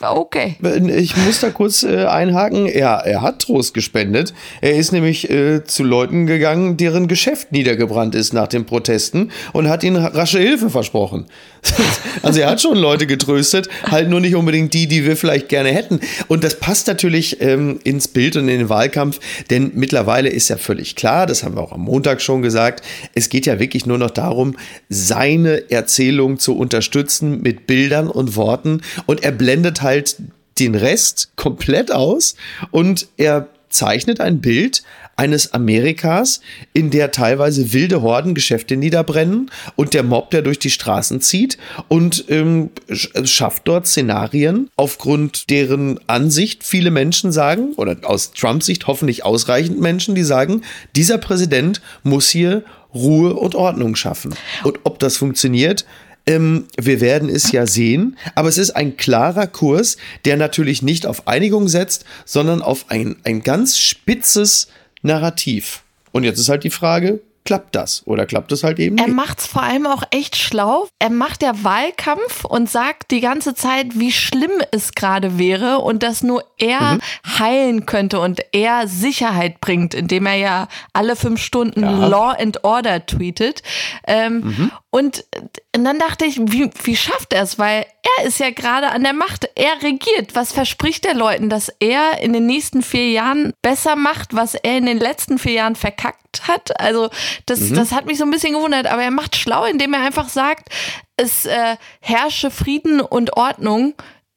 Okay. 0.00 0.56
Ich 0.96 1.16
muss 1.16 1.40
da 1.40 1.50
kurz 1.50 1.82
äh, 1.82 2.06
einhaken. 2.06 2.66
Ja, 2.66 2.98
er 2.98 3.22
hat 3.22 3.42
Trost 3.42 3.74
gespendet. 3.74 4.34
Er 4.60 4.76
ist 4.76 4.92
nämlich 4.92 5.30
äh, 5.30 5.64
zu 5.64 5.84
Leuten 5.84 6.26
gegangen, 6.26 6.76
deren 6.76 7.08
Geschäft 7.08 7.52
niedergebrannt 7.52 8.14
ist 8.14 8.32
nach 8.32 8.48
den 8.48 8.66
Protesten 8.66 9.30
und 9.52 9.68
hat 9.68 9.84
ihnen 9.84 10.04
rasche 10.04 10.38
Hilfe 10.38 10.70
versprochen. 10.70 11.26
also 12.22 12.40
er 12.40 12.50
hat 12.50 12.60
schon 12.60 12.76
Leute 12.76 13.06
getröstet, 13.06 13.68
halt 13.84 14.08
nur 14.08 14.20
nicht 14.20 14.34
unbedingt 14.34 14.74
die, 14.74 14.86
die 14.86 15.04
wir 15.04 15.16
vielleicht 15.16 15.48
gerne 15.48 15.70
hätten. 15.70 16.00
Und 16.28 16.44
das 16.44 16.58
passt 16.58 16.86
natürlich 16.86 17.40
ähm, 17.40 17.80
ins 17.84 18.08
Bild 18.08 18.36
und 18.36 18.48
in 18.48 18.58
den 18.58 18.68
Wahlkampf, 18.68 19.20
denn 19.50 19.72
mittlerweile 19.74 20.28
ist 20.28 20.48
ja 20.48 20.56
völlig 20.56 20.96
klar, 20.96 21.26
das 21.26 21.42
haben 21.42 21.56
wir 21.56 21.62
auch 21.62 21.72
am 21.72 21.82
Montag 21.82 22.20
schon 22.22 22.42
gesagt, 22.42 22.84
es 23.14 23.28
geht 23.28 23.46
ja 23.46 23.58
wirklich 23.58 23.86
nur 23.86 23.98
noch 23.98 24.10
darum, 24.10 24.56
seine 24.88 25.70
Erzählung 25.70 26.38
zu 26.38 26.56
unterstützen 26.56 27.40
mit 27.42 27.66
Bildern 27.66 28.08
und 28.08 28.36
Worten 28.36 28.82
und 29.06 29.22
er 29.22 29.32
blendet 29.32 29.82
halt 29.82 30.16
den 30.58 30.74
Rest 30.74 31.32
komplett 31.36 31.90
aus 31.90 32.36
und 32.70 33.08
er 33.16 33.48
zeichnet 33.70 34.20
ein 34.20 34.40
Bild 34.40 34.82
eines 35.16 35.52
Amerikas, 35.52 36.40
in 36.72 36.90
der 36.90 37.10
teilweise 37.10 37.72
wilde 37.72 38.02
Horden 38.02 38.34
Geschäfte 38.34 38.76
niederbrennen 38.76 39.50
und 39.76 39.94
der 39.94 40.02
Mob, 40.02 40.30
der 40.30 40.42
durch 40.42 40.58
die 40.58 40.70
Straßen 40.70 41.20
zieht 41.20 41.58
und 41.88 42.24
ähm, 42.28 42.70
schafft 42.90 43.68
dort 43.68 43.86
Szenarien, 43.86 44.70
aufgrund 44.76 45.50
deren 45.50 46.00
Ansicht 46.06 46.64
viele 46.64 46.90
Menschen 46.90 47.32
sagen, 47.32 47.74
oder 47.76 47.96
aus 48.02 48.32
Trumps 48.32 48.66
Sicht 48.66 48.86
hoffentlich 48.86 49.24
ausreichend 49.24 49.80
Menschen, 49.80 50.14
die 50.14 50.24
sagen, 50.24 50.62
dieser 50.96 51.18
Präsident 51.18 51.80
muss 52.02 52.28
hier 52.28 52.64
Ruhe 52.94 53.34
und 53.34 53.54
Ordnung 53.54 53.96
schaffen. 53.96 54.34
Und 54.62 54.80
ob 54.84 54.98
das 54.98 55.16
funktioniert, 55.16 55.84
ähm, 56.26 56.66
wir 56.80 57.00
werden 57.00 57.28
es 57.28 57.52
ja 57.52 57.66
sehen, 57.66 58.16
aber 58.34 58.48
es 58.48 58.58
ist 58.58 58.70
ein 58.70 58.96
klarer 58.96 59.46
Kurs, 59.46 59.96
der 60.24 60.36
natürlich 60.36 60.82
nicht 60.82 61.06
auf 61.06 61.28
Einigung 61.28 61.68
setzt, 61.68 62.04
sondern 62.24 62.62
auf 62.62 62.86
ein, 62.88 63.16
ein 63.24 63.42
ganz 63.42 63.78
spitzes 63.78 64.68
Narrativ. 65.04 65.82
Und 66.12 66.24
jetzt 66.24 66.38
ist 66.38 66.48
halt 66.48 66.64
die 66.64 66.70
Frage, 66.70 67.20
klappt 67.44 67.74
das 67.74 68.02
oder 68.06 68.24
klappt 68.24 68.52
es 68.52 68.64
halt 68.64 68.78
eben 68.78 68.96
er 68.96 69.04
nicht. 69.04 69.12
Er 69.12 69.14
macht 69.14 69.40
es 69.40 69.46
vor 69.46 69.62
allem 69.62 69.86
auch 69.86 70.02
echt 70.10 70.36
schlau. 70.36 70.88
Er 70.98 71.10
macht 71.10 71.42
ja 71.42 71.52
Wahlkampf 71.62 72.44
und 72.44 72.70
sagt 72.70 73.10
die 73.10 73.20
ganze 73.20 73.54
Zeit, 73.54 73.98
wie 73.98 74.12
schlimm 74.12 74.62
es 74.70 74.94
gerade 74.94 75.38
wäre 75.38 75.78
und 75.78 76.02
dass 76.02 76.22
nur 76.22 76.42
er 76.58 76.94
mhm. 76.94 77.00
heilen 77.38 77.86
könnte 77.86 78.18
und 78.20 78.40
er 78.52 78.88
Sicherheit 78.88 79.60
bringt, 79.60 79.94
indem 79.94 80.26
er 80.26 80.36
ja 80.36 80.68
alle 80.92 81.16
fünf 81.16 81.42
Stunden 81.42 81.82
ja. 81.82 82.06
Law 82.06 82.34
and 82.38 82.64
Order 82.64 83.04
tweetet. 83.04 83.62
Ähm, 84.06 84.40
mhm. 84.40 84.70
Und 84.90 85.24
und 85.74 85.84
dann 85.84 85.98
dachte 85.98 86.24
ich, 86.24 86.38
wie, 86.38 86.70
wie 86.84 86.96
schafft 86.96 87.32
er 87.32 87.42
es? 87.42 87.58
Weil 87.58 87.84
er 88.18 88.26
ist 88.26 88.38
ja 88.38 88.50
gerade 88.50 88.90
an 88.90 89.02
der 89.02 89.12
Macht. 89.12 89.50
Er 89.56 89.82
regiert. 89.82 90.34
Was 90.34 90.52
verspricht 90.52 91.04
er 91.04 91.14
Leuten, 91.14 91.48
dass 91.48 91.68
er 91.80 92.20
in 92.20 92.32
den 92.32 92.46
nächsten 92.46 92.82
vier 92.82 93.10
Jahren 93.10 93.52
besser 93.60 93.96
macht, 93.96 94.34
was 94.34 94.54
er 94.54 94.78
in 94.78 94.86
den 94.86 94.98
letzten 94.98 95.38
vier 95.38 95.54
Jahren 95.54 95.74
verkackt 95.74 96.46
hat? 96.46 96.78
Also, 96.80 97.10
das, 97.46 97.60
mhm. 97.60 97.74
das 97.74 97.90
hat 97.90 98.06
mich 98.06 98.18
so 98.18 98.24
ein 98.24 98.30
bisschen 98.30 98.54
gewundert. 98.54 98.86
Aber 98.86 99.02
er 99.02 99.10
macht 99.10 99.34
schlau, 99.34 99.64
indem 99.64 99.94
er 99.94 100.02
einfach 100.02 100.28
sagt, 100.28 100.68
es 101.16 101.44
äh, 101.44 101.76
herrsche 102.00 102.52
Frieden 102.52 103.00
und 103.00 103.36
Ordnung 103.36 103.94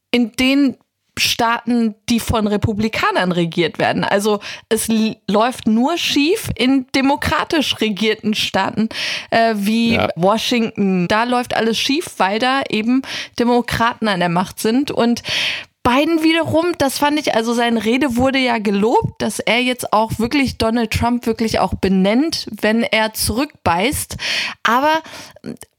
in 0.10 0.32
den 0.32 0.78
Staaten, 1.20 1.96
die 2.10 2.20
von 2.20 2.48
Republikanern 2.48 3.32
regiert 3.32 3.80
werden. 3.80 4.04
Also 4.04 4.40
es 4.70 4.88
läuft 5.28 5.68
nur 5.68 5.98
schief 5.98 6.50
in 6.56 6.88
demokratisch 6.96 7.80
regierten 7.82 8.34
Staaten 8.34 8.90
äh, 9.32 9.54
wie 9.56 9.96
ja. 9.96 10.10
Washington. 10.16 11.08
Da 11.08 11.24
läuft 11.24 11.56
alles 11.56 11.78
schief, 11.78 12.16
weil 12.18 12.40
da 12.40 12.62
eben 12.70 13.02
Demokraten 13.40 14.08
an 14.08 14.20
der 14.20 14.30
Macht 14.30 14.60
sind. 14.60 14.92
Und 14.92 15.24
Biden 15.88 16.22
wiederum, 16.22 16.74
das 16.78 16.98
fand 16.98 17.18
ich, 17.18 17.34
also 17.34 17.54
seine 17.54 17.86
Rede 17.86 18.18
wurde 18.18 18.40
ja 18.40 18.58
gelobt, 18.58 19.22
dass 19.22 19.40
er 19.40 19.62
jetzt 19.62 19.94
auch 19.94 20.20
wirklich 20.20 20.58
Donald 20.58 20.92
Trump 20.92 21.26
wirklich 21.26 21.60
auch 21.60 21.76
benennt, 21.76 22.48
wenn 22.52 22.84
er 22.84 23.14
zurückbeißt. 23.14 24.18
Aber, 24.64 25.02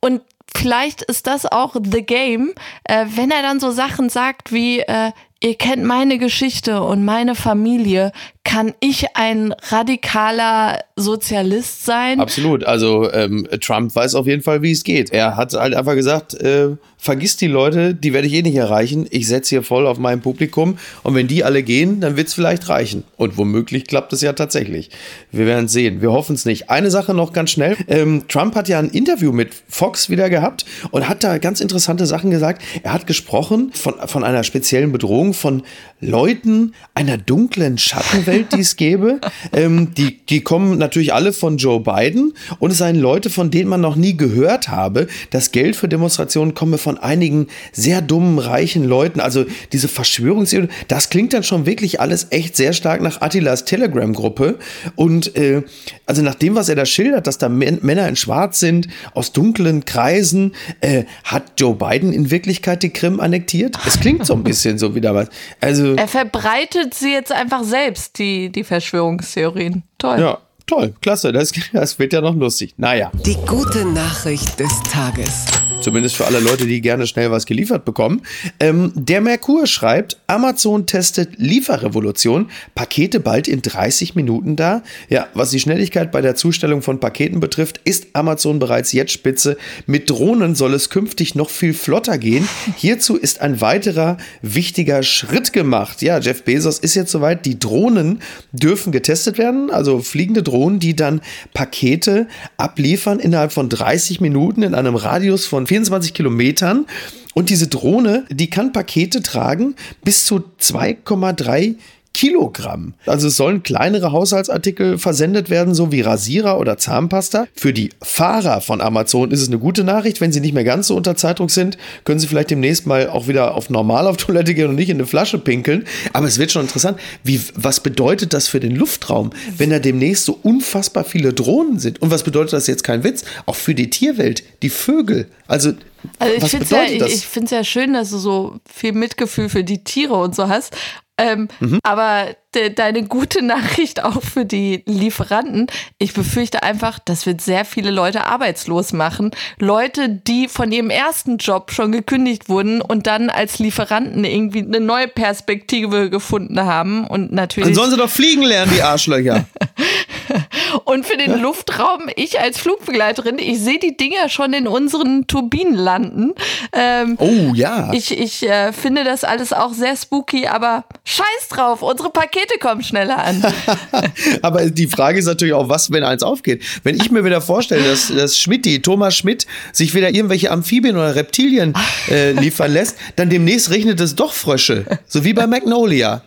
und 0.01 0.23
vielleicht 0.57 1.03
ist 1.03 1.27
das 1.27 1.45
auch 1.45 1.77
The 1.83 2.03
Game, 2.03 2.55
äh, 2.85 3.05
wenn 3.17 3.31
er 3.31 3.43
dann 3.43 3.61
so 3.61 3.71
Sachen 3.71 4.09
sagt 4.09 4.51
wie, 4.51 4.81
äh, 4.81 5.13
ihr 5.43 5.55
kennt 5.57 5.85
meine 5.85 6.19
Geschichte 6.19 6.83
und 6.83 7.05
meine 7.05 7.35
Familie, 7.35 8.13
kann 8.49 8.73
ich 8.81 9.15
ein 9.15 9.55
radikaler 9.69 10.83
Sozialist 10.97 11.85
sein? 11.85 12.19
Absolut. 12.19 12.65
Also 12.65 13.13
ähm, 13.13 13.47
Trump 13.61 13.95
weiß 13.95 14.15
auf 14.15 14.27
jeden 14.27 14.43
Fall, 14.43 14.63
wie 14.63 14.73
es 14.73 14.85
geht. 14.85 15.13
Er 15.13 15.37
hat 15.37 15.53
halt 15.53 15.75
einfach 15.75 15.95
gesagt, 15.95 16.33
äh, 16.33 16.71
vergiss 16.97 17.37
die 17.37 17.47
Leute, 17.47 17.95
die 17.95 18.15
werde 18.15 18.27
ich 18.27 18.33
eh 18.33 18.41
nicht 18.41 18.57
erreichen. 18.57 19.07
Ich 19.11 19.29
setze 19.29 19.51
hier 19.51 19.63
voll 19.63 19.87
auf 19.87 19.99
mein 19.99 20.23
Publikum 20.23 20.79
und 21.03 21.15
wenn 21.15 21.29
die 21.29 21.45
alle 21.45 21.63
gehen, 21.63 22.01
dann 22.01 22.17
wird 22.17 22.29
es 22.29 22.35
vielleicht 22.35 22.71
reichen. 22.71 23.05
Und 23.19 23.37
womöglich 23.37 23.87
klappt 23.87 24.15
es 24.15 24.23
ja 24.23 24.33
tatsächlich. 24.33 24.91
Wir 25.31 25.45
werden 25.45 25.69
sehen. 25.69 26.01
Wir 26.01 26.11
hoffen 26.13 26.35
es 26.35 26.47
nicht. 26.47 26.71
Eine 26.71 26.91
Sache 26.91 27.13
noch 27.13 27.35
ganz 27.35 27.51
schnell. 27.51 27.77
Ähm, 27.87 28.25
Trump 28.29 28.55
hat 28.55 28.69
ja 28.69 28.79
ein 28.79 28.89
Interview 28.89 29.31
mit 29.31 29.51
Fox 29.69 30.09
wieder 30.09 30.31
gehabt 30.31 30.65
und 30.91 31.07
hat 31.07 31.23
da 31.23 31.37
ganz 31.37 31.61
interessante 31.61 32.07
Sachen 32.07 32.31
gesagt. 32.31 32.63
Er 32.83 32.95
hat 32.95 33.07
gesprochen 33.07 33.73
von, 33.75 33.95
von 34.07 34.25
einer 34.25 34.43
speziellen 34.43 34.91
Bedrohung 34.91 35.35
von 35.35 35.65
Leuten 36.01 36.75
einer 36.95 37.19
dunklen 37.19 37.77
Schattenwelt 37.77 38.38
Welt, 38.39 38.53
die 38.53 38.61
es 38.61 38.77
gäbe. 38.77 39.21
Ähm, 39.53 39.95
die, 39.95 40.19
die 40.27 40.41
kommen 40.41 40.79
natürlich 40.79 41.13
alle 41.13 41.33
von 41.33 41.57
Joe 41.57 41.81
Biden 41.81 42.35
und 42.59 42.71
es 42.71 42.79
seien 42.79 42.97
Leute, 42.97 43.31
von 43.31 43.51
denen 43.51 43.69
man 43.69 43.81
noch 43.81 43.97
nie 43.97 44.17
gehört 44.17 44.69
habe. 44.69 45.09
Das 45.31 45.51
Geld 45.51 45.77
für 45.77 45.89
Demonstrationen 45.89 46.55
komme 46.55 46.79
von 46.79 46.99
einigen 46.99 47.49
sehr 47.73 48.01
dummen, 48.01 48.39
reichen 48.39 48.85
Leuten. 48.85 49.21
Also 49.21 49.45
diese 49.73 49.89
Verschwörungstheorie, 49.89 50.69
das 50.87 51.11
klingt 51.11 51.33
dann 51.33 51.43
schon 51.43 51.67
wirklich 51.67 52.01
alles 52.01 52.29
echt 52.31 52.57
sehr 52.57 52.73
stark 52.73 53.01
nach 53.01 53.21
Attilas 53.21 53.65
Telegram-Gruppe. 53.65 54.59
Und 54.95 55.37
äh, 55.37 55.63
also 56.07 56.23
nach 56.23 56.35
dem, 56.35 56.55
was 56.55 56.69
er 56.69 56.77
da 56.77 56.87
schildert, 56.87 57.27
dass 57.27 57.39
da 57.39 57.49
Männer 57.49 58.09
in 58.09 58.17
Schwarz 58.17 58.61
sind, 58.61 58.89
aus 59.15 59.33
dunklen 59.33 59.85
Kreisen, 59.85 60.55
äh, 60.81 61.05
hat 61.25 61.53
Joe 61.59 61.75
Biden 61.75 62.13
in 62.13 62.31
Wirklichkeit 62.31 62.83
die 62.83 62.91
Krim 62.91 63.21
annektiert? 63.21 63.77
Es 63.87 63.99
klingt 63.99 64.25
so 64.25 64.35
ein 64.35 64.45
bisschen 64.45 64.79
so 64.79 64.95
wieder 64.95 65.15
was. 65.15 65.29
Also, 65.61 65.95
er 65.95 66.09
verbreitet 66.09 66.95
sie 66.95 67.13
jetzt 67.13 67.33
einfach 67.33 67.65
selbst, 67.65 68.19
die 68.19 68.28
die, 68.29 68.51
die 68.51 68.65
Verschwörungstheorien. 68.65 69.83
Toll. 69.99 70.21
Ja, 70.21 70.39
toll, 70.67 70.95
klasse. 71.01 71.33
Das, 71.33 71.53
das 71.73 71.99
wird 71.99 72.13
ja 72.13 72.21
noch 72.21 72.35
lustig. 72.35 72.75
Naja. 72.77 73.11
Die 73.27 73.37
gute 73.47 73.85
Nachricht 73.85 74.59
des 74.61 74.83
Tages. 74.83 75.47
Zumindest 75.89 76.17
für 76.17 76.27
alle 76.27 76.41
Leute, 76.41 76.67
die 76.67 76.83
gerne 76.83 77.07
schnell 77.07 77.31
was 77.31 77.47
geliefert 77.47 77.87
bekommen. 77.87 78.21
Ähm, 78.61 78.93
der 78.95 79.23
Merkur 79.23 79.67
schreibt, 79.67 80.19
Amazon 80.27 80.85
testet 80.85 81.39
Lieferrevolution, 81.39 82.51
Pakete 82.75 83.21
bald 83.21 83.49
in 83.49 83.63
30 83.63 84.15
Minuten 84.15 84.55
da. 84.55 84.83
Ja, 85.09 85.29
was 85.33 85.49
die 85.49 85.61
Schnelligkeit 85.61 86.13
bei 86.13 86.21
der 86.21 86.35
Zustellung 86.35 86.83
von 86.83 87.01
Paketen 87.01 87.41
betrifft, 87.41 87.81
ist 87.85 88.09
Amazon 88.13 88.59
bereits 88.59 88.93
jetzt 88.93 89.13
spitze. 89.13 89.57
Mit 89.87 90.11
Drohnen 90.11 90.55
soll 90.55 90.75
es 90.75 90.91
künftig 90.91 91.35
noch 91.35 91.49
viel 91.49 91.73
flotter 91.73 92.19
gehen. 92.19 92.47
Hierzu 92.77 93.17
ist 93.17 93.41
ein 93.41 93.63
weiterer 93.63 94.19
wichtiger 94.43 95.03
Schritt 95.03 95.55
gemacht. 95.55 96.03
Ja, 96.03 96.19
Jeff 96.19 96.43
Bezos 96.43 96.81
ist 96.81 96.97
jetzt 96.97 97.13
soweit. 97.13 97.47
Die 97.47 97.59
Drohnen 97.59 98.21
dürfen 98.53 98.93
getestet 98.93 99.39
werden, 99.39 99.71
also 99.71 100.01
fliegende 100.01 100.43
Drohnen, 100.43 100.81
die 100.81 100.95
dann 100.95 101.23
Pakete 101.55 102.27
abliefern 102.59 103.21
innerhalb 103.21 103.53
von 103.53 103.71
30 103.71 104.21
Minuten 104.21 104.63
in 104.63 104.75
einem 104.75 104.95
Radius 104.95 105.47
von 105.47 105.67
24 105.79 106.15
Kilometern. 106.15 106.87
Und 107.35 107.51
diese 107.51 107.69
Drohne, 107.69 108.25
die 108.31 108.51
kann 108.51 108.73
Pakete 108.73 109.23
tragen 109.23 109.77
bis 110.03 110.25
zu 110.25 110.43
2,3 110.61 111.77
Kilogramm. 112.15 112.95
Also 113.07 113.29
es 113.29 113.37
sollen 113.37 113.63
kleinere 113.63 114.13
Haushaltsartikel 114.13 114.99
versendet 114.99 115.51
werden, 115.51 115.75
so 115.75 115.93
wie 115.93 116.01
Rasierer 116.01 116.59
oder 116.59 116.77
Zahnpasta. 116.77 117.47
Für 117.55 117.73
die 117.73 117.91
Fahrer 118.03 118.61
von 118.61 118.81
Amazon 118.81 119.31
ist 119.31 119.41
es 119.41 119.49
eine 119.49 119.59
gute 119.59 119.85
Nachricht. 119.85 120.21
Wenn 120.21 120.33
sie 120.33 120.41
nicht 120.41 120.55
mehr 120.55 120.65
ganz 120.65 120.89
so 120.89 120.97
unter 120.97 121.17
Zeitdruck 121.17 121.51
sind, 121.51 121.79
können 122.05 122.19
sie 122.19 122.27
vielleicht 122.27 122.51
demnächst 122.51 122.87
mal 122.87 123.09
auch 123.09 123.29
wieder 123.29 123.55
auf 123.55 123.71
normal 123.71 124.07
auf 124.07 124.17
Toilette 124.17 124.55
gehen 124.55 124.69
und 124.69 124.75
nicht 124.75 124.91
in 124.91 124.97
eine 124.97 125.07
Flasche 125.07 125.39
pinkeln. 125.39 125.85
Aber 126.13 126.27
es 126.27 126.39
wird 126.39 126.51
schon 126.51 126.63
interessant. 126.63 126.99
Wie, 127.23 127.41
was 127.55 127.81
bedeutet 127.81 128.33
das 128.33 128.49
für 128.49 128.61
den 128.61 128.75
Luftraum, 128.75 129.31
wenn 129.57 129.71
da 129.71 129.79
demnächst 129.79 130.25
so 130.25 130.39
unfassbar 130.43 131.05
viele 131.05 131.33
Drohnen 131.33 131.79
sind? 131.79 132.03
Und 132.03 132.11
was 132.11 132.25
bedeutet 132.25 132.53
das 132.53 132.67
jetzt 132.67 132.85
kein 132.85 133.05
Witz? 133.05 133.25
Auch 133.47 133.57
für 133.57 133.75
die 133.75 133.91
Tierwelt, 133.91 134.43
die 134.63 134.71
Vögel. 134.71 135.29
Also 135.47 135.73
also 136.19 136.35
ich 136.35 136.51
finde 136.51 136.65
es 136.65 136.71
ja, 136.71 136.85
ich, 136.85 137.27
ich 137.45 137.51
ja 137.51 137.65
schön, 137.65 137.93
dass 137.93 138.11
du 138.11 138.19
so 138.19 138.61
viel 138.73 138.93
Mitgefühl 138.93 139.49
für 139.49 139.65
die 139.65 139.83
Tiere 139.83 140.15
und 140.15 140.35
so 140.35 140.49
hast. 140.49 140.75
Ähm, 141.19 141.49
mhm. 141.61 141.81
Aber 141.83 142.29
de 142.55 142.71
deine 142.71 143.03
gute 143.05 143.43
Nachricht 143.45 144.03
auch 144.05 144.23
für 144.23 144.45
die 144.45 144.83
Lieferanten. 144.87 145.67
Ich 145.99 146.15
befürchte 146.15 146.63
einfach, 146.63 146.99
das 146.99 147.27
wird 147.27 147.41
sehr 147.41 147.65
viele 147.65 147.91
Leute 147.91 148.25
arbeitslos 148.25 148.93
machen. 148.93 149.33
Leute, 149.59 150.09
die 150.09 150.49
von 150.49 150.73
ihrem 150.73 150.91
ersten 150.91 151.37
Job 151.39 151.73
schon 151.73 151.93
gekündigt 151.93 152.49
wurden 152.49 152.81
und 152.81 153.07
dann 153.07 153.31
als 153.31 153.59
Lieferanten 153.59 154.25
irgendwie 154.25 154.61
eine 154.61 154.81
neue 154.81 155.09
Perspektive 155.09 156.09
gefunden 156.09 156.61
haben. 156.61 157.07
Und 157.07 157.33
natürlich. 157.33 157.69
Dann 157.69 157.75
sollen 157.75 157.91
sie 157.91 157.97
doch 157.97 158.11
fliegen 158.11 158.43
lernen, 158.43 158.73
die 158.75 158.83
Arschlöcher. 158.83 159.45
Und 160.85 161.07
für 161.07 161.17
den 161.17 161.41
Luftraum, 161.41 162.09
ich 162.17 162.41
als 162.41 162.59
Flugbegleiterin, 162.59 163.39
ich 163.39 163.61
sehe 163.61 163.79
die 163.79 163.97
Dinger 163.97 164.29
schon 164.29 164.53
in 164.53 164.67
unseren 164.67 165.27
Turbinen 165.27 165.75
landen. 165.75 166.35
Ähm, 166.73 167.17
oh 167.19 167.53
ja. 167.55 167.93
Ich, 167.93 168.17
ich 168.17 168.49
äh, 168.49 168.73
finde 168.73 169.05
das 169.05 169.25
alles 169.25 169.53
auch 169.53 169.73
sehr 169.73 169.97
spooky, 169.97 170.47
aber 170.47 170.85
scheiß 171.05 171.49
drauf, 171.51 171.83
unsere 171.83 172.11
Pakete 172.11 172.59
kommen 172.61 172.83
schneller 172.83 173.19
an. 173.19 173.45
aber 174.43 174.71
die 174.71 174.87
Frage 174.87 175.19
ist 175.19 175.27
natürlich 175.27 175.55
auch, 175.55 175.69
was, 175.69 175.91
wenn 175.91 176.05
eins 176.05 176.23
aufgeht? 176.23 176.63
Wenn 176.83 176.97
ich 176.97 177.11
mir 177.11 177.25
wieder 177.25 177.41
vorstelle, 177.41 177.89
dass, 177.89 178.09
dass 178.09 178.39
Schmidti, 178.39 178.81
Thomas 178.83 179.17
Schmidt, 179.17 179.47
sich 179.73 179.95
wieder 179.95 180.11
irgendwelche 180.11 180.51
Amphibien 180.51 180.97
oder 180.97 181.15
Reptilien 181.15 181.75
äh, 182.11 182.33
liefern 182.33 182.73
lässt, 182.73 182.97
dann 183.17 183.31
demnächst 183.31 183.71
regnet 183.71 184.01
es 184.01 184.15
doch 184.15 184.33
Frösche. 184.33 184.85
So 185.07 185.25
wie 185.25 185.33
bei 185.33 185.47
Magnolia. 185.47 186.23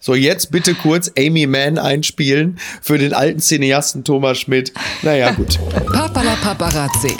So, 0.00 0.14
jetzt 0.14 0.50
bitte 0.50 0.74
kurz 0.74 1.10
Amy 1.18 1.46
Mann 1.46 1.78
einspielen 1.78 2.58
für 2.80 2.98
den 2.98 3.12
alten 3.12 3.40
Cineasten 3.40 4.04
Thomas 4.04 4.38
Schmidt. 4.38 4.72
Naja, 5.02 5.32
gut. 5.32 5.58
Papala 5.92 6.36
Paparazzi. 6.36 7.16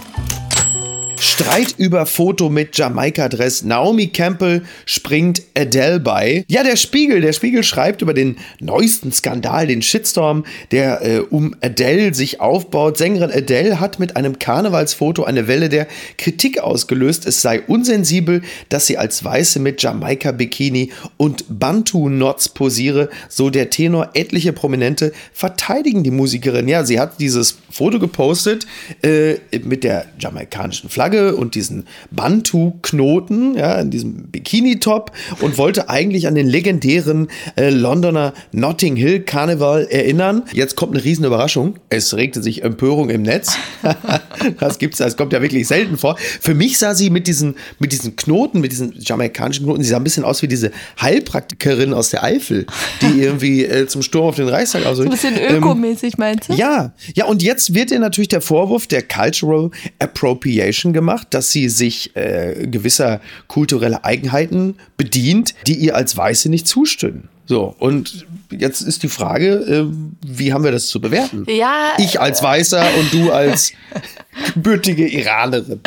Streit 1.18 1.75
über 1.78 2.04
Foto 2.04 2.50
mit 2.50 2.76
Jamaika-Dress. 2.76 3.62
Naomi 3.64 4.08
Campbell 4.08 4.62
springt 4.85 5.42
Adele 5.56 5.99
bei. 5.99 6.44
Ja, 6.49 6.62
der 6.62 6.76
Spiegel, 6.76 7.23
der 7.23 7.32
Spiegel 7.32 7.62
schreibt 7.62 8.02
über 8.02 8.12
den 8.12 8.37
neuesten 8.61 9.12
Skandal, 9.12 9.66
den 9.66 9.80
Shitstorm, 9.80 10.44
der 10.73 11.02
äh, 11.02 11.18
um 11.20 11.54
Adele 11.62 12.12
sich 12.12 12.40
aufbaut. 12.40 12.99
Sängerin 12.99 13.30
Adele 13.30 13.80
hat 13.80 13.99
mit 13.99 14.16
einem 14.16 14.38
Karnevalsfoto 14.38 15.25
eine 15.25 15.49
Welle 15.49 15.68
der 15.70 15.87
Kritik 16.18 16.58
ausgelöst. 16.58 17.26
Es 17.26 17.40
sei 17.40 17.62
unsensibel, 17.62 18.42
dass 18.68 18.87
sie 18.87 18.99
als 18.99 19.25
Weiße 19.25 19.58
mit 19.58 19.82
Jamaika-Bikini 19.82 20.92
und 21.16 21.44
Bantu-Knots 21.49 22.50
posiere. 22.50 23.08
So 23.28 23.49
der 23.49 23.70
Tenor. 23.70 24.11
Etliche 24.14 24.52
Prominente 24.52 25.12
verteidigen 25.32 26.04
die 26.04 26.11
Musikerin. 26.11 26.68
Ja, 26.68 26.85
sie 26.85 27.00
hat 27.00 27.20
dieses 27.20 27.58
Foto 27.70 27.99
gepostet 27.99 28.66
äh, 29.02 29.37
mit 29.62 29.82
der 29.82 30.06
jamaikanischen 30.18 30.90
Flagge 30.90 31.06
Flagge 31.07 31.37
und 31.37 31.55
diesen 31.55 31.85
Bantu-Knoten, 32.11 33.57
ja, 33.57 33.81
in 33.81 33.91
diesem 33.91 34.29
Bikini-Top 34.29 35.13
und 35.41 35.57
wollte 35.57 35.89
eigentlich 35.89 36.27
an 36.27 36.35
den 36.35 36.49
legendären 36.49 37.29
äh, 37.57 37.71
Londoner 37.71 38.33
Notting 38.51 38.97
Hill 38.97 39.21
Karneval 39.21 39.87
erinnern. 39.87 40.43
Jetzt 40.53 40.75
kommt 40.75 40.95
eine 40.95 41.05
riesen 41.05 41.25
Überraschung. 41.25 41.77
Es 41.91 42.15
regte 42.15 42.43
sich 42.43 42.65
Empörung 42.65 43.09
im 43.11 43.23
Netz. 43.23 43.57
das 44.59 44.79
gibt's, 44.79 44.99
das 44.99 45.17
kommt 45.17 45.33
ja 45.33 45.43
wirklich 45.43 45.69
selten 45.69 45.97
vor. 45.97 46.17
Für 46.19 46.55
mich 46.55 46.79
sah 46.79 46.95
sie 46.95 47.11
mit 47.11 47.29
diesen, 47.29 47.55
mit 47.79 47.93
diesen 47.93 48.17
Knoten, 48.17 48.61
mit 48.61 48.73
diesen 48.73 48.95
jamaikanischen 48.99 49.65
Knoten, 49.65 49.83
sie 49.85 49.91
sah 49.91 49.99
ein 49.99 50.05
bisschen 50.05 50.25
aus 50.25 50.43
wie 50.43 50.49
diese 50.49 50.73
Heilpraktikerin 51.01 51.95
aus 51.95 52.11
der 52.11 52.25
Eifel, 52.25 52.67
die 53.01 53.21
irgendwie 53.21 53.65
äh, 53.65 53.87
zum 53.87 54.03
Sturm 54.03 54.27
auf 54.27 54.37
den 54.37 54.49
Reichstag 54.49 54.85
aus. 54.87 54.97
So 54.97 55.05
ein 55.05 55.11
bisschen 55.11 55.37
ähm, 55.39 55.57
ökomäßig, 55.57 56.15
ähm, 56.15 56.19
meinst 56.19 56.49
du? 56.49 56.55
Ja, 56.55 56.95
ja, 57.15 57.27
und 57.27 57.43
jetzt 57.43 57.75
wird 57.75 57.93
ihr 57.93 58.01
natürlich 58.01 58.29
der 58.29 58.41
Vorwurf 58.41 58.89
der 58.89 59.03
Cultural 59.03 59.71
Appropriation 60.17 60.93
gemacht, 60.97 61.29
dass 61.31 61.53
sie 61.53 61.69
sich 61.69 62.17
äh, 62.17 62.67
gewisser 62.67 63.21
kultureller 63.47 64.05
Eigenheiten 64.05 64.76
bedient, 64.97 65.55
die 65.69 65.76
ihr 65.76 65.95
als 65.95 66.17
Weiße 66.17 66.49
nicht 66.49 66.67
zustimmen. 66.67 67.29
So, 67.49 67.76
und 67.79 68.26
jetzt 68.50 68.81
ist 68.81 69.05
die 69.05 69.09
Frage, 69.09 69.49
äh, 69.49 69.87
wie 70.26 70.53
haben 70.53 70.65
wir 70.65 70.73
das 70.73 70.88
zu 70.88 71.00
bewerten? 71.00 71.47
Ja. 71.49 71.93
Ich 71.99 72.21
als 72.21 72.43
Weißer 72.43 72.85
und 72.99 73.12
du 73.15 73.31
als 73.31 73.73
gebürtige 74.55 75.07
Iranerin. 75.07 75.81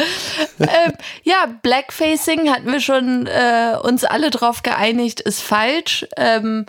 ähm, 0.60 0.94
ja, 1.24 1.48
Blackfacing 1.62 2.50
hatten 2.50 2.72
wir 2.72 2.80
schon 2.80 3.28
äh, 3.28 3.76
uns 3.84 4.06
alle 4.06 4.30
drauf 4.30 4.64
geeinigt, 4.64 5.20
ist 5.20 5.42
falsch. 5.42 6.08
Ähm, 6.16 6.66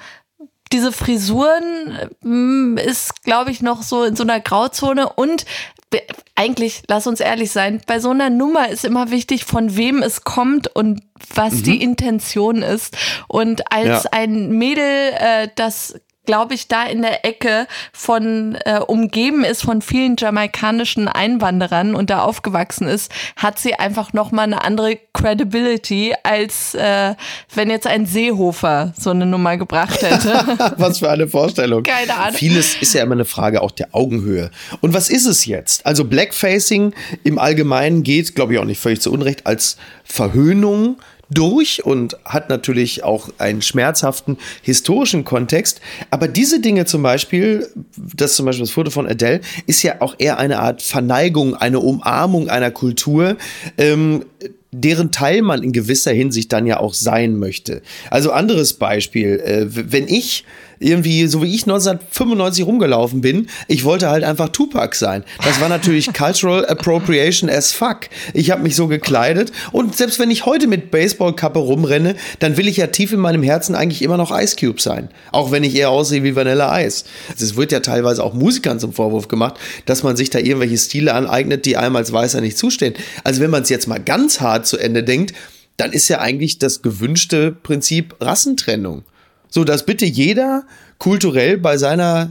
diese 0.72 0.90
Frisuren 0.90 2.76
äh, 2.76 2.84
ist, 2.84 3.22
glaube 3.22 3.52
ich, 3.52 3.62
noch 3.62 3.82
so 3.82 4.02
in 4.02 4.16
so 4.16 4.24
einer 4.24 4.40
Grauzone 4.40 5.08
und 5.08 5.44
eigentlich, 6.40 6.82
lass 6.88 7.06
uns 7.06 7.20
ehrlich 7.20 7.50
sein, 7.52 7.82
bei 7.86 8.00
so 8.00 8.10
einer 8.10 8.30
Nummer 8.30 8.70
ist 8.70 8.86
immer 8.86 9.10
wichtig, 9.10 9.44
von 9.44 9.76
wem 9.76 10.02
es 10.02 10.24
kommt 10.24 10.74
und 10.74 11.02
was 11.34 11.52
mhm. 11.52 11.62
die 11.64 11.82
Intention 11.82 12.62
ist. 12.62 12.96
Und 13.28 13.70
als 13.70 14.04
ja. 14.04 14.10
ein 14.12 14.50
Mädel, 14.50 15.12
äh, 15.18 15.48
das 15.54 16.00
glaube 16.26 16.54
ich, 16.54 16.68
da 16.68 16.84
in 16.84 17.02
der 17.02 17.24
Ecke 17.24 17.66
von 17.92 18.56
äh, 18.64 18.78
umgeben 18.78 19.44
ist 19.44 19.62
von 19.62 19.82
vielen 19.82 20.16
jamaikanischen 20.16 21.08
Einwanderern 21.08 21.94
und 21.94 22.10
da 22.10 22.22
aufgewachsen 22.22 22.86
ist, 22.86 23.10
hat 23.36 23.58
sie 23.58 23.74
einfach 23.74 24.12
noch 24.12 24.30
mal 24.30 24.42
eine 24.42 24.62
andere 24.62 24.98
Credibility, 25.12 26.14
als 26.22 26.74
äh, 26.74 27.14
wenn 27.54 27.70
jetzt 27.70 27.86
ein 27.86 28.06
Seehofer 28.06 28.92
so 28.98 29.10
eine 29.10 29.26
Nummer 29.26 29.56
gebracht 29.56 30.02
hätte. 30.02 30.74
was 30.76 30.98
für 30.98 31.10
eine 31.10 31.26
Vorstellung. 31.26 31.82
Keine 31.82 32.14
Ahnung. 32.14 32.34
Vieles 32.34 32.76
ist 32.80 32.94
ja 32.94 33.02
immer 33.02 33.14
eine 33.14 33.24
Frage 33.24 33.62
auch 33.62 33.70
der 33.70 33.94
Augenhöhe. 33.94 34.50
Und 34.80 34.94
was 34.94 35.08
ist 35.08 35.26
es 35.26 35.46
jetzt? 35.46 35.84
Also 35.86 36.04
Blackfacing 36.04 36.94
im 37.24 37.38
Allgemeinen 37.38 38.02
geht, 38.02 38.34
glaube 38.34 38.52
ich 38.52 38.58
auch 38.58 38.64
nicht 38.64 38.80
völlig 38.80 39.00
zu 39.00 39.10
Unrecht, 39.12 39.46
als 39.46 39.76
Verhöhnung 40.04 40.98
durch 41.30 41.84
und 41.84 42.16
hat 42.24 42.48
natürlich 42.48 43.04
auch 43.04 43.28
einen 43.38 43.62
schmerzhaften 43.62 44.36
historischen 44.62 45.24
Kontext. 45.24 45.80
Aber 46.10 46.28
diese 46.28 46.60
Dinge 46.60 46.84
zum 46.84 47.02
Beispiel, 47.02 47.68
das 47.96 48.36
zum 48.36 48.46
Beispiel 48.46 48.64
das 48.64 48.72
Foto 48.72 48.90
von 48.90 49.06
Adele, 49.06 49.40
ist 49.66 49.82
ja 49.82 50.00
auch 50.00 50.14
eher 50.18 50.38
eine 50.38 50.58
Art 50.58 50.82
Verneigung, 50.82 51.54
eine 51.54 51.80
Umarmung 51.80 52.48
einer 52.48 52.70
Kultur. 52.70 53.36
Ähm, 53.78 54.24
deren 54.72 55.10
Teil 55.10 55.42
man 55.42 55.62
in 55.62 55.72
gewisser 55.72 56.12
Hinsicht 56.12 56.52
dann 56.52 56.66
ja 56.66 56.78
auch 56.78 56.94
sein 56.94 57.36
möchte. 57.36 57.82
Also 58.10 58.30
anderes 58.30 58.74
Beispiel, 58.74 59.40
äh, 59.40 59.66
wenn 59.68 60.06
ich 60.06 60.44
irgendwie, 60.80 61.26
so 61.26 61.42
wie 61.42 61.54
ich 61.54 61.62
1995 61.64 62.64
rumgelaufen 62.64 63.20
bin, 63.20 63.48
ich 63.68 63.84
wollte 63.84 64.08
halt 64.08 64.24
einfach 64.24 64.48
Tupac 64.48 64.96
sein. 64.96 65.24
Das 65.44 65.60
war 65.60 65.68
natürlich 65.68 66.12
Cultural 66.14 66.66
Appropriation 66.66 67.50
as 67.50 67.72
fuck. 67.72 68.08
Ich 68.32 68.50
habe 68.50 68.62
mich 68.62 68.74
so 68.74 68.88
gekleidet 68.88 69.52
und 69.72 69.94
selbst 69.94 70.18
wenn 70.18 70.30
ich 70.30 70.46
heute 70.46 70.66
mit 70.66 70.90
Baseballkappe 70.90 71.58
rumrenne, 71.58 72.16
dann 72.38 72.56
will 72.56 72.66
ich 72.66 72.78
ja 72.78 72.86
tief 72.86 73.12
in 73.12 73.20
meinem 73.20 73.42
Herzen 73.42 73.74
eigentlich 73.74 74.00
immer 74.00 74.16
noch 74.16 74.36
Ice 74.36 74.56
Cube 74.58 74.80
sein. 74.80 75.10
Auch 75.32 75.52
wenn 75.52 75.64
ich 75.64 75.76
eher 75.76 75.90
aussehe 75.90 76.24
wie 76.24 76.34
Vanilla 76.34 76.80
Ice. 76.80 77.04
Es 77.38 77.56
wird 77.56 77.72
ja 77.72 77.80
teilweise 77.80 78.24
auch 78.24 78.32
Musikern 78.32 78.80
zum 78.80 78.94
Vorwurf 78.94 79.28
gemacht, 79.28 79.60
dass 79.84 80.02
man 80.02 80.16
sich 80.16 80.30
da 80.30 80.38
irgendwelche 80.38 80.78
Stile 80.78 81.12
aneignet, 81.12 81.66
die 81.66 81.76
einem 81.76 81.96
als 81.96 82.10
Weißer 82.10 82.40
nicht 82.40 82.56
zustehen. 82.56 82.94
Also 83.22 83.42
wenn 83.42 83.50
man 83.50 83.62
es 83.62 83.68
jetzt 83.68 83.86
mal 83.86 84.00
ganz 84.00 84.40
hart 84.40 84.66
zu 84.66 84.78
Ende 84.78 85.04
denkt, 85.04 85.34
dann 85.76 85.92
ist 85.92 86.08
ja 86.08 86.20
eigentlich 86.20 86.58
das 86.58 86.80
gewünschte 86.80 87.52
Prinzip 87.52 88.14
Rassentrennung 88.20 89.04
so 89.50 89.64
dass 89.64 89.84
bitte 89.84 90.06
jeder 90.06 90.64
kulturell 90.98 91.58
bei 91.58 91.76
seiner 91.76 92.30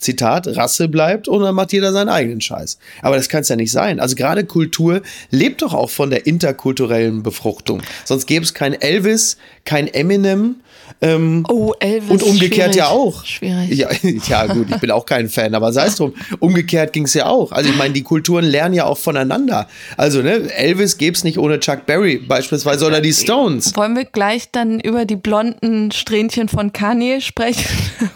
Zitat, 0.00 0.46
Rasse 0.56 0.88
bleibt 0.88 1.28
und 1.28 1.42
dann 1.42 1.54
macht 1.54 1.72
jeder 1.72 1.92
seinen 1.92 2.08
eigenen 2.08 2.40
Scheiß. 2.40 2.78
Aber 3.02 3.16
das 3.16 3.28
kann 3.28 3.42
es 3.42 3.48
ja 3.48 3.56
nicht 3.56 3.72
sein. 3.72 4.00
Also 4.00 4.16
gerade 4.16 4.44
Kultur 4.44 5.02
lebt 5.30 5.62
doch 5.62 5.74
auch 5.74 5.90
von 5.90 6.10
der 6.10 6.26
interkulturellen 6.26 7.22
Befruchtung. 7.22 7.82
Sonst 8.04 8.26
gäbe 8.26 8.44
es 8.44 8.54
kein 8.54 8.74
Elvis, 8.74 9.36
kein 9.64 9.86
Eminem, 9.86 10.56
ähm, 11.02 11.44
oh, 11.48 11.72
Elvis. 11.80 12.10
Und 12.10 12.22
umgekehrt 12.22 12.74
schwierig. 12.74 12.76
ja 12.76 12.88
auch. 12.88 13.24
Schwierig. 13.24 13.70
Ja, 13.70 13.88
ja, 14.28 14.46
gut, 14.46 14.66
ich 14.70 14.76
bin 14.76 14.90
auch 14.90 15.06
kein 15.06 15.28
Fan, 15.28 15.54
aber 15.54 15.72
sei 15.72 15.86
es 15.86 15.96
drum. 15.96 16.14
Umgekehrt 16.40 16.92
ging 16.92 17.04
es 17.04 17.14
ja 17.14 17.26
auch. 17.26 17.52
Also 17.52 17.70
ich 17.70 17.76
meine, 17.76 17.94
die 17.94 18.02
Kulturen 18.02 18.44
lernen 18.44 18.74
ja 18.74 18.84
auch 18.84 18.98
voneinander. 18.98 19.68
Also, 19.96 20.22
ne, 20.22 20.52
Elvis 20.54 20.98
gäbe 20.98 21.16
es 21.16 21.24
nicht 21.24 21.38
ohne 21.38 21.60
Chuck 21.60 21.86
Berry 21.86 22.18
beispielsweise 22.18 22.86
oder 22.86 23.00
die 23.00 23.12
Stones. 23.12 23.74
Wollen 23.76 23.96
wir 23.96 24.04
gleich 24.04 24.50
dann 24.50 24.80
über 24.80 25.04
die 25.04 25.16
blonden 25.16 25.90
Strähnchen 25.90 26.48
von 26.48 26.72
Kanye 26.72 27.20
sprechen? 27.20 27.64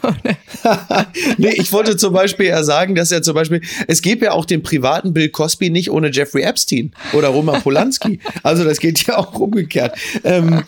nee, 1.38 1.54
ich 1.54 1.72
wollte 1.74 1.98
zum 1.98 2.14
Beispiel 2.14 2.46
ja 2.46 2.64
sagen, 2.64 2.94
dass 2.94 3.10
ja 3.10 3.20
zum 3.20 3.34
Beispiel, 3.34 3.60
es 3.86 4.00
gäbe 4.00 4.24
ja 4.24 4.32
auch 4.32 4.46
den 4.46 4.62
privaten 4.62 5.12
Bill 5.12 5.28
Cosby 5.28 5.68
nicht 5.68 5.90
ohne 5.90 6.10
Jeffrey 6.10 6.42
Epstein 6.42 6.92
oder 7.12 7.28
Roman 7.28 7.60
Polanski. 7.62 8.20
Also 8.42 8.64
das 8.64 8.78
geht 8.78 9.06
ja 9.06 9.18
auch 9.18 9.34
umgekehrt. 9.34 9.96
Ähm, 10.22 10.64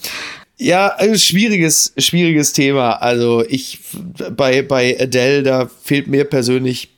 ja, 0.57 0.89
also 0.89 1.17
schwieriges, 1.17 1.93
schwieriges 1.99 2.53
Thema. 2.53 2.95
Also 2.95 3.45
ich 3.47 3.79
bei, 4.31 4.63
bei 4.63 4.99
Adele, 4.99 5.43
da 5.43 5.71
fehlt 5.85 6.07
mir 6.09 6.25
persönlich 6.25 6.89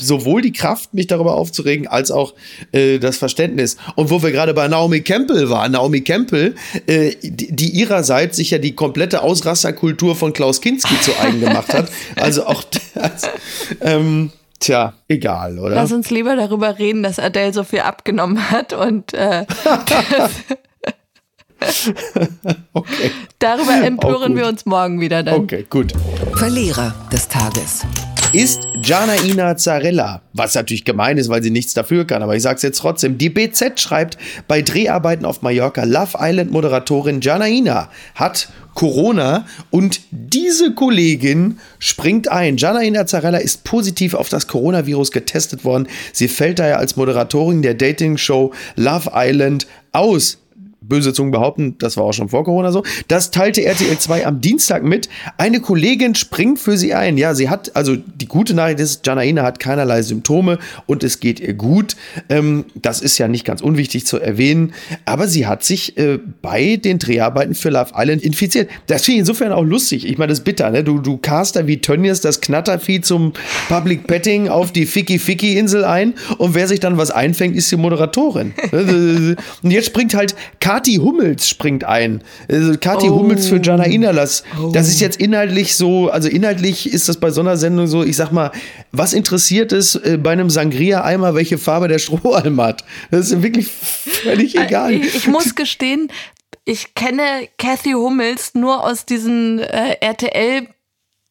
sowohl 0.00 0.42
die 0.42 0.52
Kraft, 0.52 0.94
mich 0.94 1.06
darüber 1.06 1.34
aufzuregen, 1.34 1.86
als 1.86 2.10
auch 2.10 2.34
äh, 2.72 2.98
das 2.98 3.16
Verständnis. 3.16 3.76
Und 3.96 4.10
wo 4.10 4.22
wir 4.22 4.32
gerade 4.32 4.54
bei 4.54 4.68
Naomi 4.68 5.00
Campbell 5.00 5.50
waren, 5.50 5.72
Naomi 5.72 6.02
Campbell, 6.02 6.54
äh, 6.86 7.14
die, 7.22 7.54
die 7.54 7.70
ihrerseits 7.70 8.36
sich 8.36 8.50
ja 8.50 8.58
die 8.58 8.74
komplette 8.74 9.22
Ausrasterkultur 9.22 10.16
von 10.16 10.32
Klaus 10.32 10.60
Kinski 10.60 11.00
zu 11.00 11.12
eigen 11.18 11.40
gemacht 11.40 11.72
hat. 11.72 11.90
Also 12.16 12.46
auch 12.46 12.64
das, 12.64 13.22
ähm, 13.80 14.30
Tja, 14.60 14.94
egal, 15.08 15.58
oder? 15.58 15.74
Lass 15.74 15.92
uns 15.92 16.10
lieber 16.10 16.36
darüber 16.36 16.78
reden, 16.78 17.02
dass 17.02 17.18
Adele 17.18 17.52
so 17.52 17.64
viel 17.64 17.80
abgenommen 17.80 18.50
hat 18.50 18.72
und 18.72 19.12
äh, 19.12 19.44
okay. 22.72 23.10
Darüber 23.38 23.82
empören 23.84 24.36
wir 24.36 24.46
uns 24.46 24.66
morgen 24.66 25.00
wieder 25.00 25.22
dann. 25.22 25.40
Okay, 25.40 25.66
gut. 25.68 25.92
Verlierer 26.34 26.94
des 27.12 27.28
Tages 27.28 27.82
ist 28.32 28.66
Janaina 28.86 29.56
Zarella, 29.56 30.20
was 30.34 30.54
natürlich 30.54 30.84
gemein 30.84 31.16
ist, 31.16 31.30
weil 31.30 31.42
sie 31.42 31.50
nichts 31.50 31.72
dafür 31.72 32.06
kann, 32.06 32.22
aber 32.22 32.36
ich 32.36 32.42
sag's 32.42 32.60
jetzt 32.60 32.78
trotzdem. 32.78 33.16
Die 33.16 33.30
BZ 33.30 33.80
schreibt, 33.80 34.18
bei 34.46 34.60
Dreharbeiten 34.60 35.24
auf 35.24 35.40
Mallorca, 35.40 35.84
Love 35.84 36.18
Island 36.20 36.50
Moderatorin 36.50 37.22
Janaina 37.22 37.88
hat 38.14 38.48
Corona 38.74 39.46
und 39.70 40.02
diese 40.10 40.74
Kollegin 40.74 41.58
springt 41.78 42.30
ein. 42.30 42.58
Janaina 42.58 43.06
Zarella 43.06 43.38
ist 43.38 43.64
positiv 43.64 44.12
auf 44.12 44.28
das 44.28 44.48
Coronavirus 44.48 45.12
getestet 45.12 45.64
worden. 45.64 45.88
Sie 46.12 46.28
fällt 46.28 46.58
daher 46.58 46.78
als 46.78 46.96
Moderatorin 46.96 47.62
der 47.62 47.74
Dating-Show 47.74 48.52
Love 48.76 49.12
Island 49.14 49.66
aus 49.92 50.38
böse 50.88 51.12
Zungen 51.12 51.32
behaupten, 51.32 51.76
das 51.78 51.96
war 51.96 52.04
auch 52.04 52.12
schon 52.12 52.28
vor 52.28 52.44
Corona 52.44 52.72
so. 52.72 52.82
Das 53.08 53.30
teilte 53.30 53.64
RTL 53.64 53.98
2 53.98 54.26
am 54.26 54.40
Dienstag 54.40 54.82
mit. 54.82 55.08
Eine 55.38 55.60
Kollegin 55.60 56.14
springt 56.14 56.58
für 56.58 56.76
sie 56.76 56.94
ein. 56.94 57.16
Ja, 57.16 57.34
sie 57.34 57.48
hat, 57.48 57.74
also 57.74 57.96
die 57.96 58.26
gute 58.26 58.54
Nachricht 58.54 58.80
ist, 58.80 59.06
Janaina 59.06 59.42
hat 59.42 59.58
keinerlei 59.58 60.02
Symptome 60.02 60.58
und 60.86 61.04
es 61.04 61.20
geht 61.20 61.40
ihr 61.40 61.54
gut. 61.54 61.96
Ähm, 62.28 62.66
das 62.74 63.00
ist 63.00 63.18
ja 63.18 63.28
nicht 63.28 63.44
ganz 63.44 63.60
unwichtig 63.60 64.06
zu 64.06 64.18
erwähnen. 64.18 64.74
Aber 65.04 65.28
sie 65.28 65.46
hat 65.46 65.64
sich 65.64 65.96
äh, 65.96 66.18
bei 66.42 66.76
den 66.76 66.98
Dreharbeiten 66.98 67.54
für 67.54 67.70
Love 67.70 67.92
Island 67.96 68.22
infiziert. 68.22 68.68
Das 68.86 69.04
finde 69.04 69.16
ich 69.16 69.20
insofern 69.20 69.52
auch 69.52 69.64
lustig. 69.64 70.06
Ich 70.06 70.18
meine, 70.18 70.30
das 70.30 70.40
ist 70.40 70.44
bitter, 70.44 70.70
ne? 70.70 70.84
Du, 70.84 70.98
du 70.98 71.16
caster 71.16 71.66
wie 71.66 71.80
Tönnies 71.80 72.20
das 72.20 72.40
Knattervieh 72.40 73.00
zum 73.00 73.32
Public 73.68 74.06
Petting 74.06 74.48
auf 74.48 74.72
die 74.72 74.86
Ficky-Ficky-Insel 74.86 75.84
ein 75.84 76.14
und 76.38 76.54
wer 76.54 76.68
sich 76.68 76.80
dann 76.80 76.98
was 76.98 77.10
einfängt, 77.10 77.56
ist 77.56 77.70
die 77.70 77.76
Moderatorin. 77.76 78.54
und 78.72 79.70
jetzt 79.70 79.86
springt 79.86 80.14
halt 80.14 80.34
Kati 80.74 80.96
Hummels 80.96 81.48
springt 81.48 81.84
ein. 81.84 82.20
Also 82.50 82.76
Kati 82.76 83.08
oh. 83.08 83.20
Hummels 83.20 83.46
für 83.46 83.60
Jana 83.62 83.84
Inalas. 83.84 84.42
Oh. 84.60 84.72
Das 84.72 84.88
ist 84.88 85.00
jetzt 85.00 85.20
inhaltlich 85.20 85.76
so, 85.76 86.10
also 86.10 86.28
inhaltlich 86.28 86.92
ist 86.92 87.08
das 87.08 87.18
bei 87.18 87.30
so 87.30 87.42
einer 87.42 87.56
Sendung 87.56 87.86
so, 87.86 88.02
ich 88.02 88.16
sag 88.16 88.32
mal, 88.32 88.50
was 88.90 89.12
interessiert 89.12 89.70
es 89.70 89.94
äh, 89.94 90.18
bei 90.20 90.32
einem 90.32 90.50
Sangria-Eimer, 90.50 91.36
welche 91.36 91.58
Farbe 91.58 91.86
der 91.86 92.00
Strohhalm 92.00 92.60
hat? 92.60 92.84
Das 93.12 93.30
ist 93.30 93.40
wirklich 93.40 93.68
völlig 93.68 94.56
äh, 94.56 94.64
egal. 94.64 94.94
Ich, 94.94 95.14
ich 95.14 95.28
muss 95.28 95.54
gestehen, 95.54 96.08
ich 96.64 96.94
kenne 96.94 97.22
Kathy 97.56 97.92
Hummels 97.92 98.54
nur 98.54 98.82
aus 98.82 99.06
diesen 99.06 99.60
äh, 99.60 99.94
RTL 100.00 100.66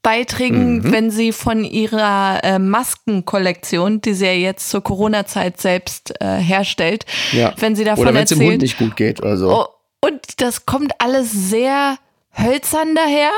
Beiträgen, 0.03 0.79
mhm. 0.79 0.91
wenn 0.91 1.09
sie 1.09 1.31
von 1.31 1.63
ihrer 1.63 2.43
äh, 2.43 2.59
Maskenkollektion, 2.59 4.01
die 4.01 4.13
sie 4.13 4.25
ja 4.25 4.33
jetzt 4.33 4.69
zur 4.69 4.83
Corona-Zeit 4.83 5.59
selbst 5.59 6.13
äh, 6.19 6.37
herstellt, 6.37 7.05
ja. 7.31 7.53
wenn 7.57 7.75
sie 7.75 7.85
davon 7.85 8.09
oder 8.09 8.19
erzählt. 8.19 8.39
Oder 8.39 8.49
wenn 8.49 8.55
es 8.55 8.59
dem 8.59 8.59
Hund 8.59 8.61
nicht 8.61 8.77
gut 8.77 8.95
geht 8.97 9.21
oder 9.21 9.37
so. 9.37 9.49
Oh, 9.49 9.65
und 10.05 10.41
das 10.41 10.65
kommt 10.65 10.91
alles 10.99 11.31
sehr 11.31 11.97
hölzern 12.37 12.95
daher. 12.95 13.31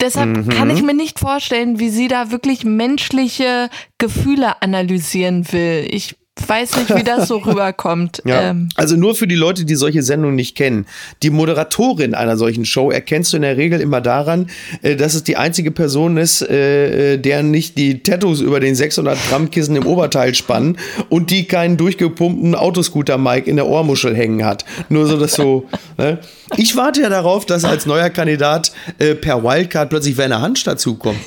Deshalb 0.00 0.30
mhm. 0.30 0.48
kann 0.48 0.70
ich 0.70 0.82
mir 0.82 0.94
nicht 0.94 1.20
vorstellen, 1.20 1.78
wie 1.78 1.90
sie 1.90 2.08
da 2.08 2.30
wirklich 2.30 2.64
menschliche 2.64 3.68
Gefühle 3.98 4.62
analysieren 4.62 5.52
will. 5.52 5.86
Ich 5.90 6.16
weiß 6.52 6.76
nicht, 6.76 6.94
wie 6.94 7.02
das 7.02 7.28
so 7.28 7.36
rüberkommt. 7.46 8.22
Ja. 8.24 8.50
Ähm. 8.50 8.68
Also 8.74 8.96
nur 8.96 9.14
für 9.14 9.26
die 9.26 9.34
Leute, 9.34 9.64
die 9.64 9.74
solche 9.74 10.02
Sendungen 10.02 10.34
nicht 10.34 10.56
kennen. 10.56 10.86
Die 11.22 11.30
Moderatorin 11.30 12.14
einer 12.14 12.36
solchen 12.36 12.64
Show 12.64 12.90
erkennst 12.90 13.32
du 13.32 13.36
in 13.36 13.42
der 13.42 13.56
Regel 13.56 13.80
immer 13.80 14.00
daran, 14.00 14.48
äh, 14.82 14.96
dass 14.96 15.14
es 15.14 15.24
die 15.24 15.36
einzige 15.36 15.70
Person 15.70 16.16
ist, 16.16 16.42
äh, 16.42 17.14
äh, 17.14 17.18
der 17.18 17.42
nicht 17.42 17.76
die 17.76 18.02
Tattoos 18.02 18.40
über 18.40 18.60
den 18.60 18.74
600 18.74 19.18
Gramm 19.28 19.50
Kissen 19.50 19.76
im 19.76 19.86
Oberteil 19.86 20.34
spannen 20.34 20.78
und 21.08 21.30
die 21.30 21.44
keinen 21.44 21.76
durchgepumpten 21.76 22.54
Autoscooter-Mic 22.54 23.46
in 23.46 23.56
der 23.56 23.66
Ohrmuschel 23.66 24.16
hängen 24.16 24.44
hat. 24.44 24.64
Nur 24.88 25.06
so, 25.06 25.18
dass 25.18 25.34
so. 25.34 25.66
Ne? 25.98 26.18
Ich 26.56 26.74
warte 26.74 27.02
ja 27.02 27.10
darauf, 27.10 27.44
dass 27.44 27.64
als 27.64 27.84
neuer 27.84 28.08
Kandidat 28.08 28.72
äh, 28.98 29.14
per 29.14 29.44
Wildcard 29.44 29.90
plötzlich 29.90 30.16
Werner 30.16 30.40
Hansch 30.40 30.64
dazukommt. 30.64 31.18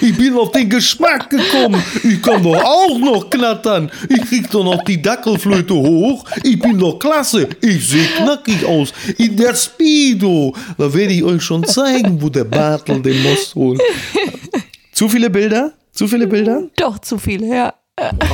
Ich 0.00 0.16
bin 0.16 0.36
auf 0.36 0.52
den 0.52 0.68
Geschmack 0.68 1.30
gekommen. 1.30 1.82
Ich 2.02 2.22
kann 2.22 2.42
doch 2.42 2.62
auch 2.62 2.98
noch 2.98 3.30
knattern. 3.30 3.90
Ich 4.08 4.22
krieg 4.22 4.50
doch 4.50 4.64
noch 4.64 4.84
die 4.84 5.00
Dackelflöte 5.00 5.74
hoch. 5.74 6.24
Ich 6.42 6.58
bin 6.58 6.78
doch 6.78 6.98
klasse. 6.98 7.48
Ich 7.60 7.88
sehe 7.88 8.06
knackig 8.16 8.64
aus. 8.64 8.92
In 9.18 9.36
der 9.36 9.54
Speedo. 9.54 10.54
Da 10.78 10.92
werde 10.92 11.12
ich 11.12 11.22
euch 11.22 11.42
schon 11.42 11.64
zeigen, 11.64 12.20
wo 12.20 12.28
der 12.28 12.44
Bartel 12.44 13.00
den 13.02 13.22
muss 13.22 13.54
holen. 13.54 13.78
Zu 14.92 15.08
viele 15.08 15.30
Bilder? 15.30 15.72
Zu 15.92 16.08
viele 16.08 16.26
Bilder? 16.26 16.62
Doch, 16.76 16.98
zu 16.98 17.18
viele, 17.18 17.46
ja. 17.48 17.74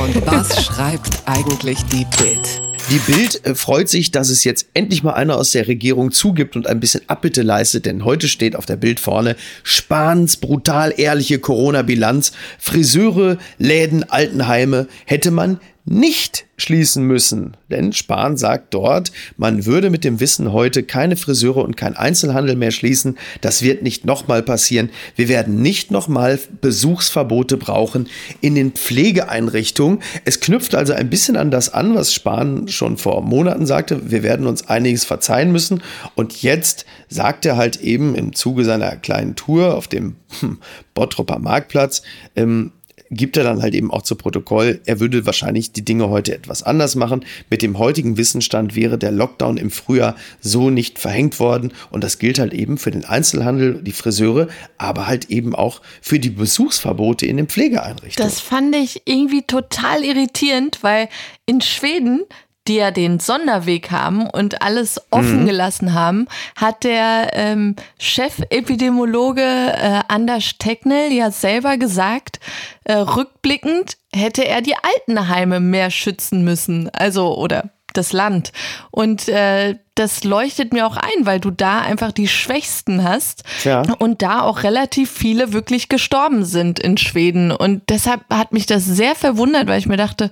Und 0.01 0.25
was 0.25 0.65
schreibt 0.65 1.21
eigentlich 1.25 1.79
die 1.91 2.05
Bild? 2.17 2.68
Die 2.89 3.11
Bild 3.11 3.45
äh, 3.45 3.55
freut 3.55 3.87
sich, 3.89 4.11
dass 4.11 4.29
es 4.29 4.43
jetzt 4.43 4.67
endlich 4.73 5.03
mal 5.03 5.13
einer 5.13 5.37
aus 5.37 5.51
der 5.51 5.67
Regierung 5.67 6.11
zugibt 6.11 6.55
und 6.55 6.67
ein 6.67 6.79
bisschen 6.79 7.01
Abbitte 7.07 7.41
leistet, 7.41 7.85
denn 7.85 8.03
heute 8.03 8.27
steht 8.27 8.55
auf 8.55 8.65
der 8.65 8.77
Bild 8.77 8.99
vorne 8.99 9.35
Spahns 9.63 10.37
brutal 10.37 10.93
ehrliche 10.97 11.39
Corona-Bilanz. 11.39 12.31
Friseure, 12.57 13.37
Läden, 13.57 14.09
Altenheime 14.09 14.87
hätte 15.05 15.31
man 15.31 15.59
nicht 15.89 16.45
schließen 16.55 17.03
müssen. 17.03 17.57
Denn 17.71 17.93
Spahn 17.93 18.37
sagt 18.37 18.75
dort, 18.75 19.11
man 19.37 19.65
würde 19.65 19.89
mit 19.89 20.03
dem 20.03 20.19
Wissen 20.19 20.53
heute 20.53 20.83
keine 20.83 21.15
Friseure 21.15 21.63
und 21.63 21.77
kein 21.77 21.95
Einzelhandel 21.95 22.55
mehr 22.55 22.69
schließen. 22.69 23.17
Das 23.41 23.63
wird 23.63 23.81
nicht 23.81 24.05
nochmal 24.05 24.43
passieren. 24.43 24.91
Wir 25.15 25.29
werden 25.29 25.63
nicht 25.63 25.89
nochmal 25.89 26.37
Besuchsverbote 26.61 27.57
brauchen 27.57 28.07
in 28.39 28.53
den 28.53 28.73
Pflegeeinrichtungen. 28.73 29.99
Es 30.25 30.39
knüpft 30.39 30.75
also 30.75 30.93
ein 30.93 31.09
bisschen 31.09 31.35
an 31.35 31.49
das 31.49 31.73
an, 31.73 31.95
was 31.95 32.13
Spahn 32.13 32.67
schon 32.67 32.97
vor 32.97 33.23
Monaten 33.23 33.65
sagte. 33.65 34.11
Wir 34.11 34.21
werden 34.21 34.45
uns 34.45 34.67
einiges 34.67 35.05
verzeihen 35.05 35.51
müssen. 35.51 35.81
Und 36.13 36.43
jetzt 36.43 36.85
sagt 37.07 37.47
er 37.47 37.57
halt 37.57 37.81
eben 37.81 38.13
im 38.13 38.35
Zuge 38.35 38.63
seiner 38.63 38.95
kleinen 38.95 39.35
Tour 39.35 39.75
auf 39.75 39.87
dem 39.87 40.17
hm, 40.39 40.59
Bottropper 40.93 41.39
Marktplatz, 41.39 42.03
ähm, 42.35 42.73
gibt 43.11 43.37
er 43.37 43.43
dann 43.43 43.61
halt 43.61 43.73
eben 43.73 43.91
auch 43.91 44.01
zu 44.01 44.15
Protokoll, 44.15 44.81
er 44.85 44.99
würde 44.99 45.25
wahrscheinlich 45.25 45.71
die 45.71 45.83
Dinge 45.83 46.09
heute 46.09 46.33
etwas 46.33 46.63
anders 46.63 46.95
machen. 46.95 47.25
Mit 47.49 47.61
dem 47.61 47.77
heutigen 47.77 48.17
Wissensstand 48.17 48.75
wäre 48.75 48.97
der 48.97 49.11
Lockdown 49.11 49.57
im 49.57 49.71
Frühjahr 49.71 50.15
so 50.39 50.69
nicht 50.69 50.99
verhängt 50.99 51.39
worden. 51.39 51.71
Und 51.89 52.03
das 52.03 52.19
gilt 52.19 52.39
halt 52.39 52.53
eben 52.53 52.77
für 52.77 52.91
den 52.91 53.05
Einzelhandel, 53.05 53.81
die 53.81 53.91
Friseure, 53.91 54.47
aber 54.77 55.07
halt 55.07 55.29
eben 55.29 55.55
auch 55.55 55.81
für 56.01 56.19
die 56.19 56.29
Besuchsverbote 56.29 57.25
in 57.25 57.37
den 57.37 57.47
Pflegeeinrichtungen. 57.47 58.29
Das 58.29 58.39
fand 58.39 58.75
ich 58.75 59.01
irgendwie 59.05 59.43
total 59.43 60.03
irritierend, 60.03 60.79
weil 60.81 61.09
in 61.45 61.61
Schweden 61.61 62.25
die 62.67 62.75
ja 62.75 62.91
den 62.91 63.19
Sonderweg 63.19 63.91
haben 63.91 64.27
und 64.27 64.61
alles 64.61 65.01
offen 65.09 65.41
mhm. 65.41 65.45
gelassen 65.47 65.93
haben, 65.93 66.27
hat 66.55 66.83
der 66.83 67.31
ähm, 67.33 67.75
Chefepidemiologe 67.97 69.41
äh, 69.41 70.01
Anders 70.07 70.57
Tecknell 70.59 71.11
ja 71.11 71.31
selber 71.31 71.77
gesagt, 71.77 72.39
äh, 72.83 72.93
rückblickend 72.93 73.97
hätte 74.13 74.45
er 74.47 74.61
die 74.61 74.75
Altenheime 74.75 75.59
mehr 75.59 75.89
schützen 75.89 76.43
müssen. 76.43 76.89
Also, 76.93 77.35
oder 77.35 77.69
das 77.93 78.13
Land. 78.13 78.51
Und 78.91 79.27
äh, 79.27 79.75
das 79.95 80.23
leuchtet 80.23 80.73
mir 80.73 80.85
auch 80.85 80.97
ein, 80.97 81.25
weil 81.25 81.39
du 81.39 81.51
da 81.51 81.81
einfach 81.81 82.11
die 82.11 82.27
Schwächsten 82.27 83.03
hast 83.03 83.43
ja. 83.63 83.81
und 83.99 84.21
da 84.21 84.41
auch 84.41 84.63
relativ 84.63 85.11
viele 85.11 85.53
wirklich 85.53 85.89
gestorben 85.89 86.45
sind 86.45 86.79
in 86.79 86.97
Schweden. 86.97 87.51
Und 87.51 87.83
deshalb 87.89 88.21
hat 88.29 88.53
mich 88.53 88.65
das 88.65 88.85
sehr 88.85 89.15
verwundert, 89.15 89.67
weil 89.67 89.79
ich 89.79 89.87
mir 89.87 89.97
dachte, 89.97 90.31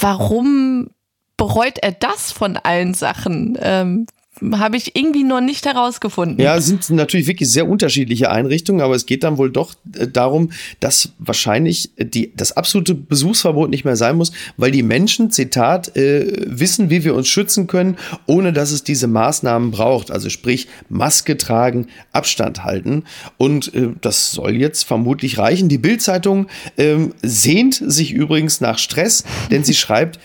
warum 0.00 0.88
bereut 1.38 1.78
er 1.78 1.92
das 1.92 2.30
von 2.30 2.58
allen 2.58 2.92
Sachen? 2.92 3.56
Ähm, 3.62 4.06
habe 4.52 4.76
ich 4.76 4.96
irgendwie 4.96 5.24
noch 5.24 5.40
nicht 5.40 5.66
herausgefunden. 5.66 6.40
Ja, 6.40 6.60
sind 6.60 6.88
natürlich 6.90 7.26
wirklich 7.26 7.50
sehr 7.50 7.68
unterschiedliche 7.68 8.30
Einrichtungen, 8.30 8.80
aber 8.80 8.94
es 8.94 9.06
geht 9.06 9.24
dann 9.24 9.38
wohl 9.38 9.50
doch 9.50 9.74
äh, 9.96 10.06
darum, 10.06 10.50
dass 10.80 11.10
wahrscheinlich 11.18 11.90
die, 11.98 12.32
das 12.36 12.56
absolute 12.56 12.94
Besuchsverbot 12.94 13.70
nicht 13.70 13.84
mehr 13.84 13.96
sein 13.96 14.16
muss, 14.16 14.32
weil 14.56 14.70
die 14.70 14.82
Menschen, 14.82 15.30
Zitat, 15.30 15.96
äh, 15.96 16.32
wissen, 16.46 16.90
wie 16.90 17.04
wir 17.04 17.14
uns 17.14 17.28
schützen 17.28 17.66
können, 17.66 17.96
ohne 18.26 18.52
dass 18.52 18.70
es 18.70 18.84
diese 18.84 19.06
Maßnahmen 19.06 19.70
braucht. 19.70 20.10
Also 20.10 20.30
sprich, 20.30 20.68
Maske 20.88 21.36
tragen, 21.36 21.88
Abstand 22.12 22.64
halten. 22.64 23.04
Und 23.36 23.74
äh, 23.74 23.88
das 24.00 24.32
soll 24.32 24.56
jetzt 24.56 24.84
vermutlich 24.84 25.38
reichen. 25.38 25.68
Die 25.68 25.78
Bildzeitung 25.78 26.46
äh, 26.76 26.96
sehnt 27.22 27.74
sich 27.74 28.12
übrigens 28.12 28.60
nach 28.60 28.78
Stress, 28.78 29.24
denn 29.50 29.64
sie 29.64 29.74
schreibt, 29.78 30.18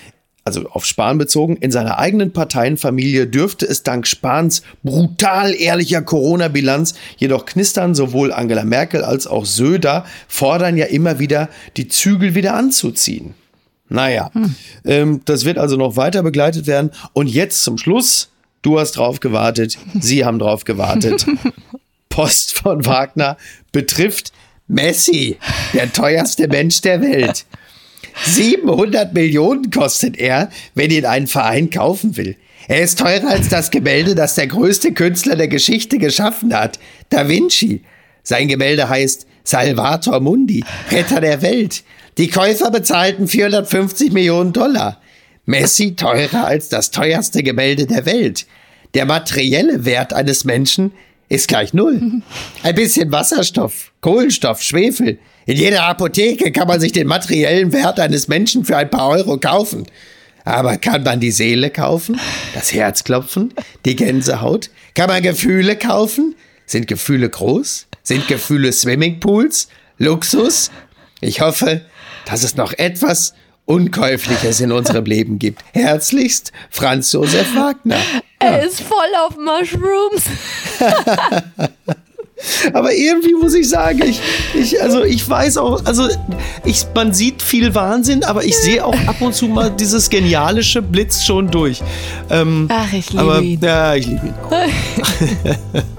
also 0.46 0.68
auf 0.70 0.86
Spahn 0.86 1.18
bezogen, 1.18 1.56
in 1.58 1.72
seiner 1.72 2.00
eigenen 2.00 2.34
Parteienfamilie 2.34 3.28
dürfte 3.28 3.66
es 3.66 3.84
dank 3.84 4.08
Spahns 4.08 4.62
brutal 4.84 5.54
ehrlicher 5.54 6.02
Corona-Bilanz 6.02 6.96
jedoch 7.18 7.46
knistern. 7.46 7.96
Sowohl 7.96 8.34
Angela 8.34 8.66
Merkel 8.66 9.04
als 9.04 9.26
auch 9.26 9.46
Söder 9.46 10.06
fordern 10.28 10.78
ja 10.78 10.86
immer 10.88 11.20
wieder, 11.20 11.50
die 11.78 11.88
Zügel 11.88 12.36
wieder 12.36 12.56
anzuziehen. 12.56 13.36
Naja, 13.90 14.32
hm. 14.34 14.56
ähm, 14.86 15.22
das 15.26 15.46
wird 15.46 15.58
also 15.58 15.78
noch 15.78 15.96
weiter 15.96 16.24
begleitet 16.24 16.68
werden. 16.68 16.92
Und 17.14 17.28
jetzt 17.28 17.64
zum 17.64 17.78
Schluss, 17.78 18.30
du 18.62 18.80
hast 18.80 18.94
drauf 18.94 19.20
gewartet, 19.20 19.78
Sie 20.00 20.26
haben 20.26 20.40
drauf 20.40 20.66
gewartet. 20.66 21.26
Post 22.10 22.54
von 22.54 22.86
Wagner 22.86 23.38
betrifft 23.72 24.34
Messi, 24.68 25.38
der 25.74 25.92
teuerste 25.92 26.48
Mensch 26.48 26.82
der 26.82 27.02
Welt. 27.02 27.46
700 28.26 29.14
Millionen 29.14 29.72
kostet 29.72 30.18
er, 30.18 30.50
wenn 30.76 30.92
ihn 30.92 31.06
ein 31.06 31.28
Verein 31.28 31.70
kaufen 31.70 32.18
will. 32.18 32.36
Er 32.68 32.82
ist 32.82 33.00
teurer 33.00 33.28
als 33.28 33.50
das 33.50 33.72
Gemälde, 33.72 34.16
das 34.16 34.36
der 34.36 34.48
größte 34.48 34.94
Künstler 34.94 35.36
der 35.36 35.48
Geschichte 35.48 35.98
geschaffen 35.98 36.54
hat, 36.54 36.80
Da 37.10 37.28
Vinci. 37.28 37.82
Sein 38.24 38.48
Gemälde 38.48 38.88
heißt 38.88 39.28
Salvator 39.44 40.22
Mundi, 40.22 40.64
Retter 40.90 41.20
der 41.20 41.42
Welt. 41.42 41.84
Die 42.18 42.30
Käufer 42.30 42.72
bezahlten 42.72 43.28
450 43.28 44.14
Millionen 44.14 44.54
Dollar. 44.54 45.02
Messi 45.46 45.96
teurer 45.96 46.46
als 46.46 46.70
das 46.70 46.92
teuerste 46.92 47.44
Gemälde 47.44 47.86
der 47.86 48.06
Welt. 48.06 48.46
Der 48.94 49.06
materielle 49.06 49.84
Wert 49.84 50.14
eines 50.14 50.46
Menschen 50.46 50.92
ist 51.28 51.48
gleich 51.48 51.74
null. 51.74 52.22
Ein 52.62 52.76
bisschen 52.76 53.12
Wasserstoff, 53.12 53.92
Kohlenstoff, 54.00 54.62
Schwefel, 54.62 55.18
in 55.46 55.58
jeder 55.58 55.84
Apotheke 55.84 56.52
kann 56.52 56.68
man 56.68 56.80
sich 56.80 56.92
den 56.92 57.08
materiellen 57.08 57.74
Wert 57.74 58.00
eines 58.00 58.28
Menschen 58.28 58.66
für 58.66 58.78
ein 58.78 58.90
paar 58.90 59.10
Euro 59.10 59.38
kaufen. 59.38 59.86
Aber 60.46 60.78
kann 60.78 61.04
man 61.04 61.20
die 61.20 61.32
Seele 61.32 61.70
kaufen? 61.70 62.20
Das 62.54 62.74
Herzklopfen? 62.74 63.54
Die 63.86 63.96
Gänsehaut? 63.96 64.70
Kann 64.94 65.08
man 65.08 65.24
Gefühle 65.24 65.78
kaufen? 65.78 66.36
Sind 66.66 66.88
Gefühle 66.88 67.30
groß? 67.30 67.88
Sind 68.04 68.28
Gefühle 68.28 68.72
Swimmingpools? 68.72 69.70
Luxus? 69.98 70.72
Ich 71.22 71.42
hoffe, 71.42 71.82
dass 72.26 72.44
es 72.44 72.56
noch 72.56 72.74
etwas 72.74 73.34
Unkäufliches 73.66 74.60
in 74.60 74.74
unserem 74.74 75.06
Leben 75.06 75.40
gibt. 75.40 75.64
Herzlichst, 75.74 76.52
Franz 76.70 77.12
Josef 77.14 77.56
Wagner. 77.56 78.00
Er 78.40 78.64
ist 78.64 78.82
voll 78.82 78.98
auf 79.26 79.38
Mushrooms. 79.38 80.24
Aber 82.74 82.94
irgendwie 82.94 83.34
muss 83.34 83.54
ich 83.54 83.70
sagen, 83.70 84.02
ich, 84.04 84.20
ich, 84.54 84.82
also 84.82 85.04
ich 85.04 85.28
weiß 85.28 85.58
auch, 85.58 85.84
also 85.86 86.08
ich, 86.66 86.86
man 86.94 87.14
sieht 87.14 87.42
viel 87.42 87.74
Wahnsinn, 87.76 88.24
aber 88.24 88.44
ich 88.44 88.58
sehe 88.58 88.86
auch 88.86 88.98
ab 89.08 89.22
und 89.22 89.34
zu 89.34 89.48
mal 89.48 89.72
dieses 89.72 90.10
genialische 90.10 90.82
Blitz 90.82 91.24
schon 91.24 91.50
durch. 91.50 91.82
Ähm, 92.30 92.68
Ach, 92.70 92.92
ich 92.94 93.10
liebe 93.12 93.22
aber, 93.22 93.42
ihn. 93.42 93.60
Ja, 93.62 93.96
ich 93.96 94.08
liebe 94.08 94.28
ihn. 94.28 94.34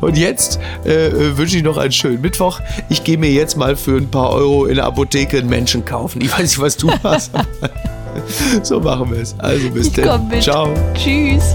Und 0.00 0.16
jetzt 0.16 0.60
äh, 0.84 1.10
wünsche 1.36 1.56
ich 1.56 1.62
noch 1.62 1.76
einen 1.76 1.92
schönen 1.92 2.20
Mittwoch. 2.20 2.60
Ich 2.88 3.04
gehe 3.04 3.18
mir 3.18 3.30
jetzt 3.30 3.56
mal 3.56 3.76
für 3.76 3.96
ein 3.96 4.08
paar 4.08 4.30
Euro 4.30 4.66
in 4.66 4.76
der 4.76 4.84
Apotheke 4.84 5.38
einen 5.38 5.48
Menschen 5.48 5.84
kaufen. 5.84 6.20
Ich 6.20 6.32
weiß 6.32 6.42
nicht, 6.42 6.58
was 6.60 6.76
du 6.76 6.90
hast. 7.02 7.32
so 8.62 8.80
machen 8.80 9.12
wir 9.12 9.20
es. 9.20 9.34
Also 9.38 9.70
bis 9.70 9.92
dann. 9.92 10.30
Ciao. 10.40 10.72
Tschüss. 10.94 11.54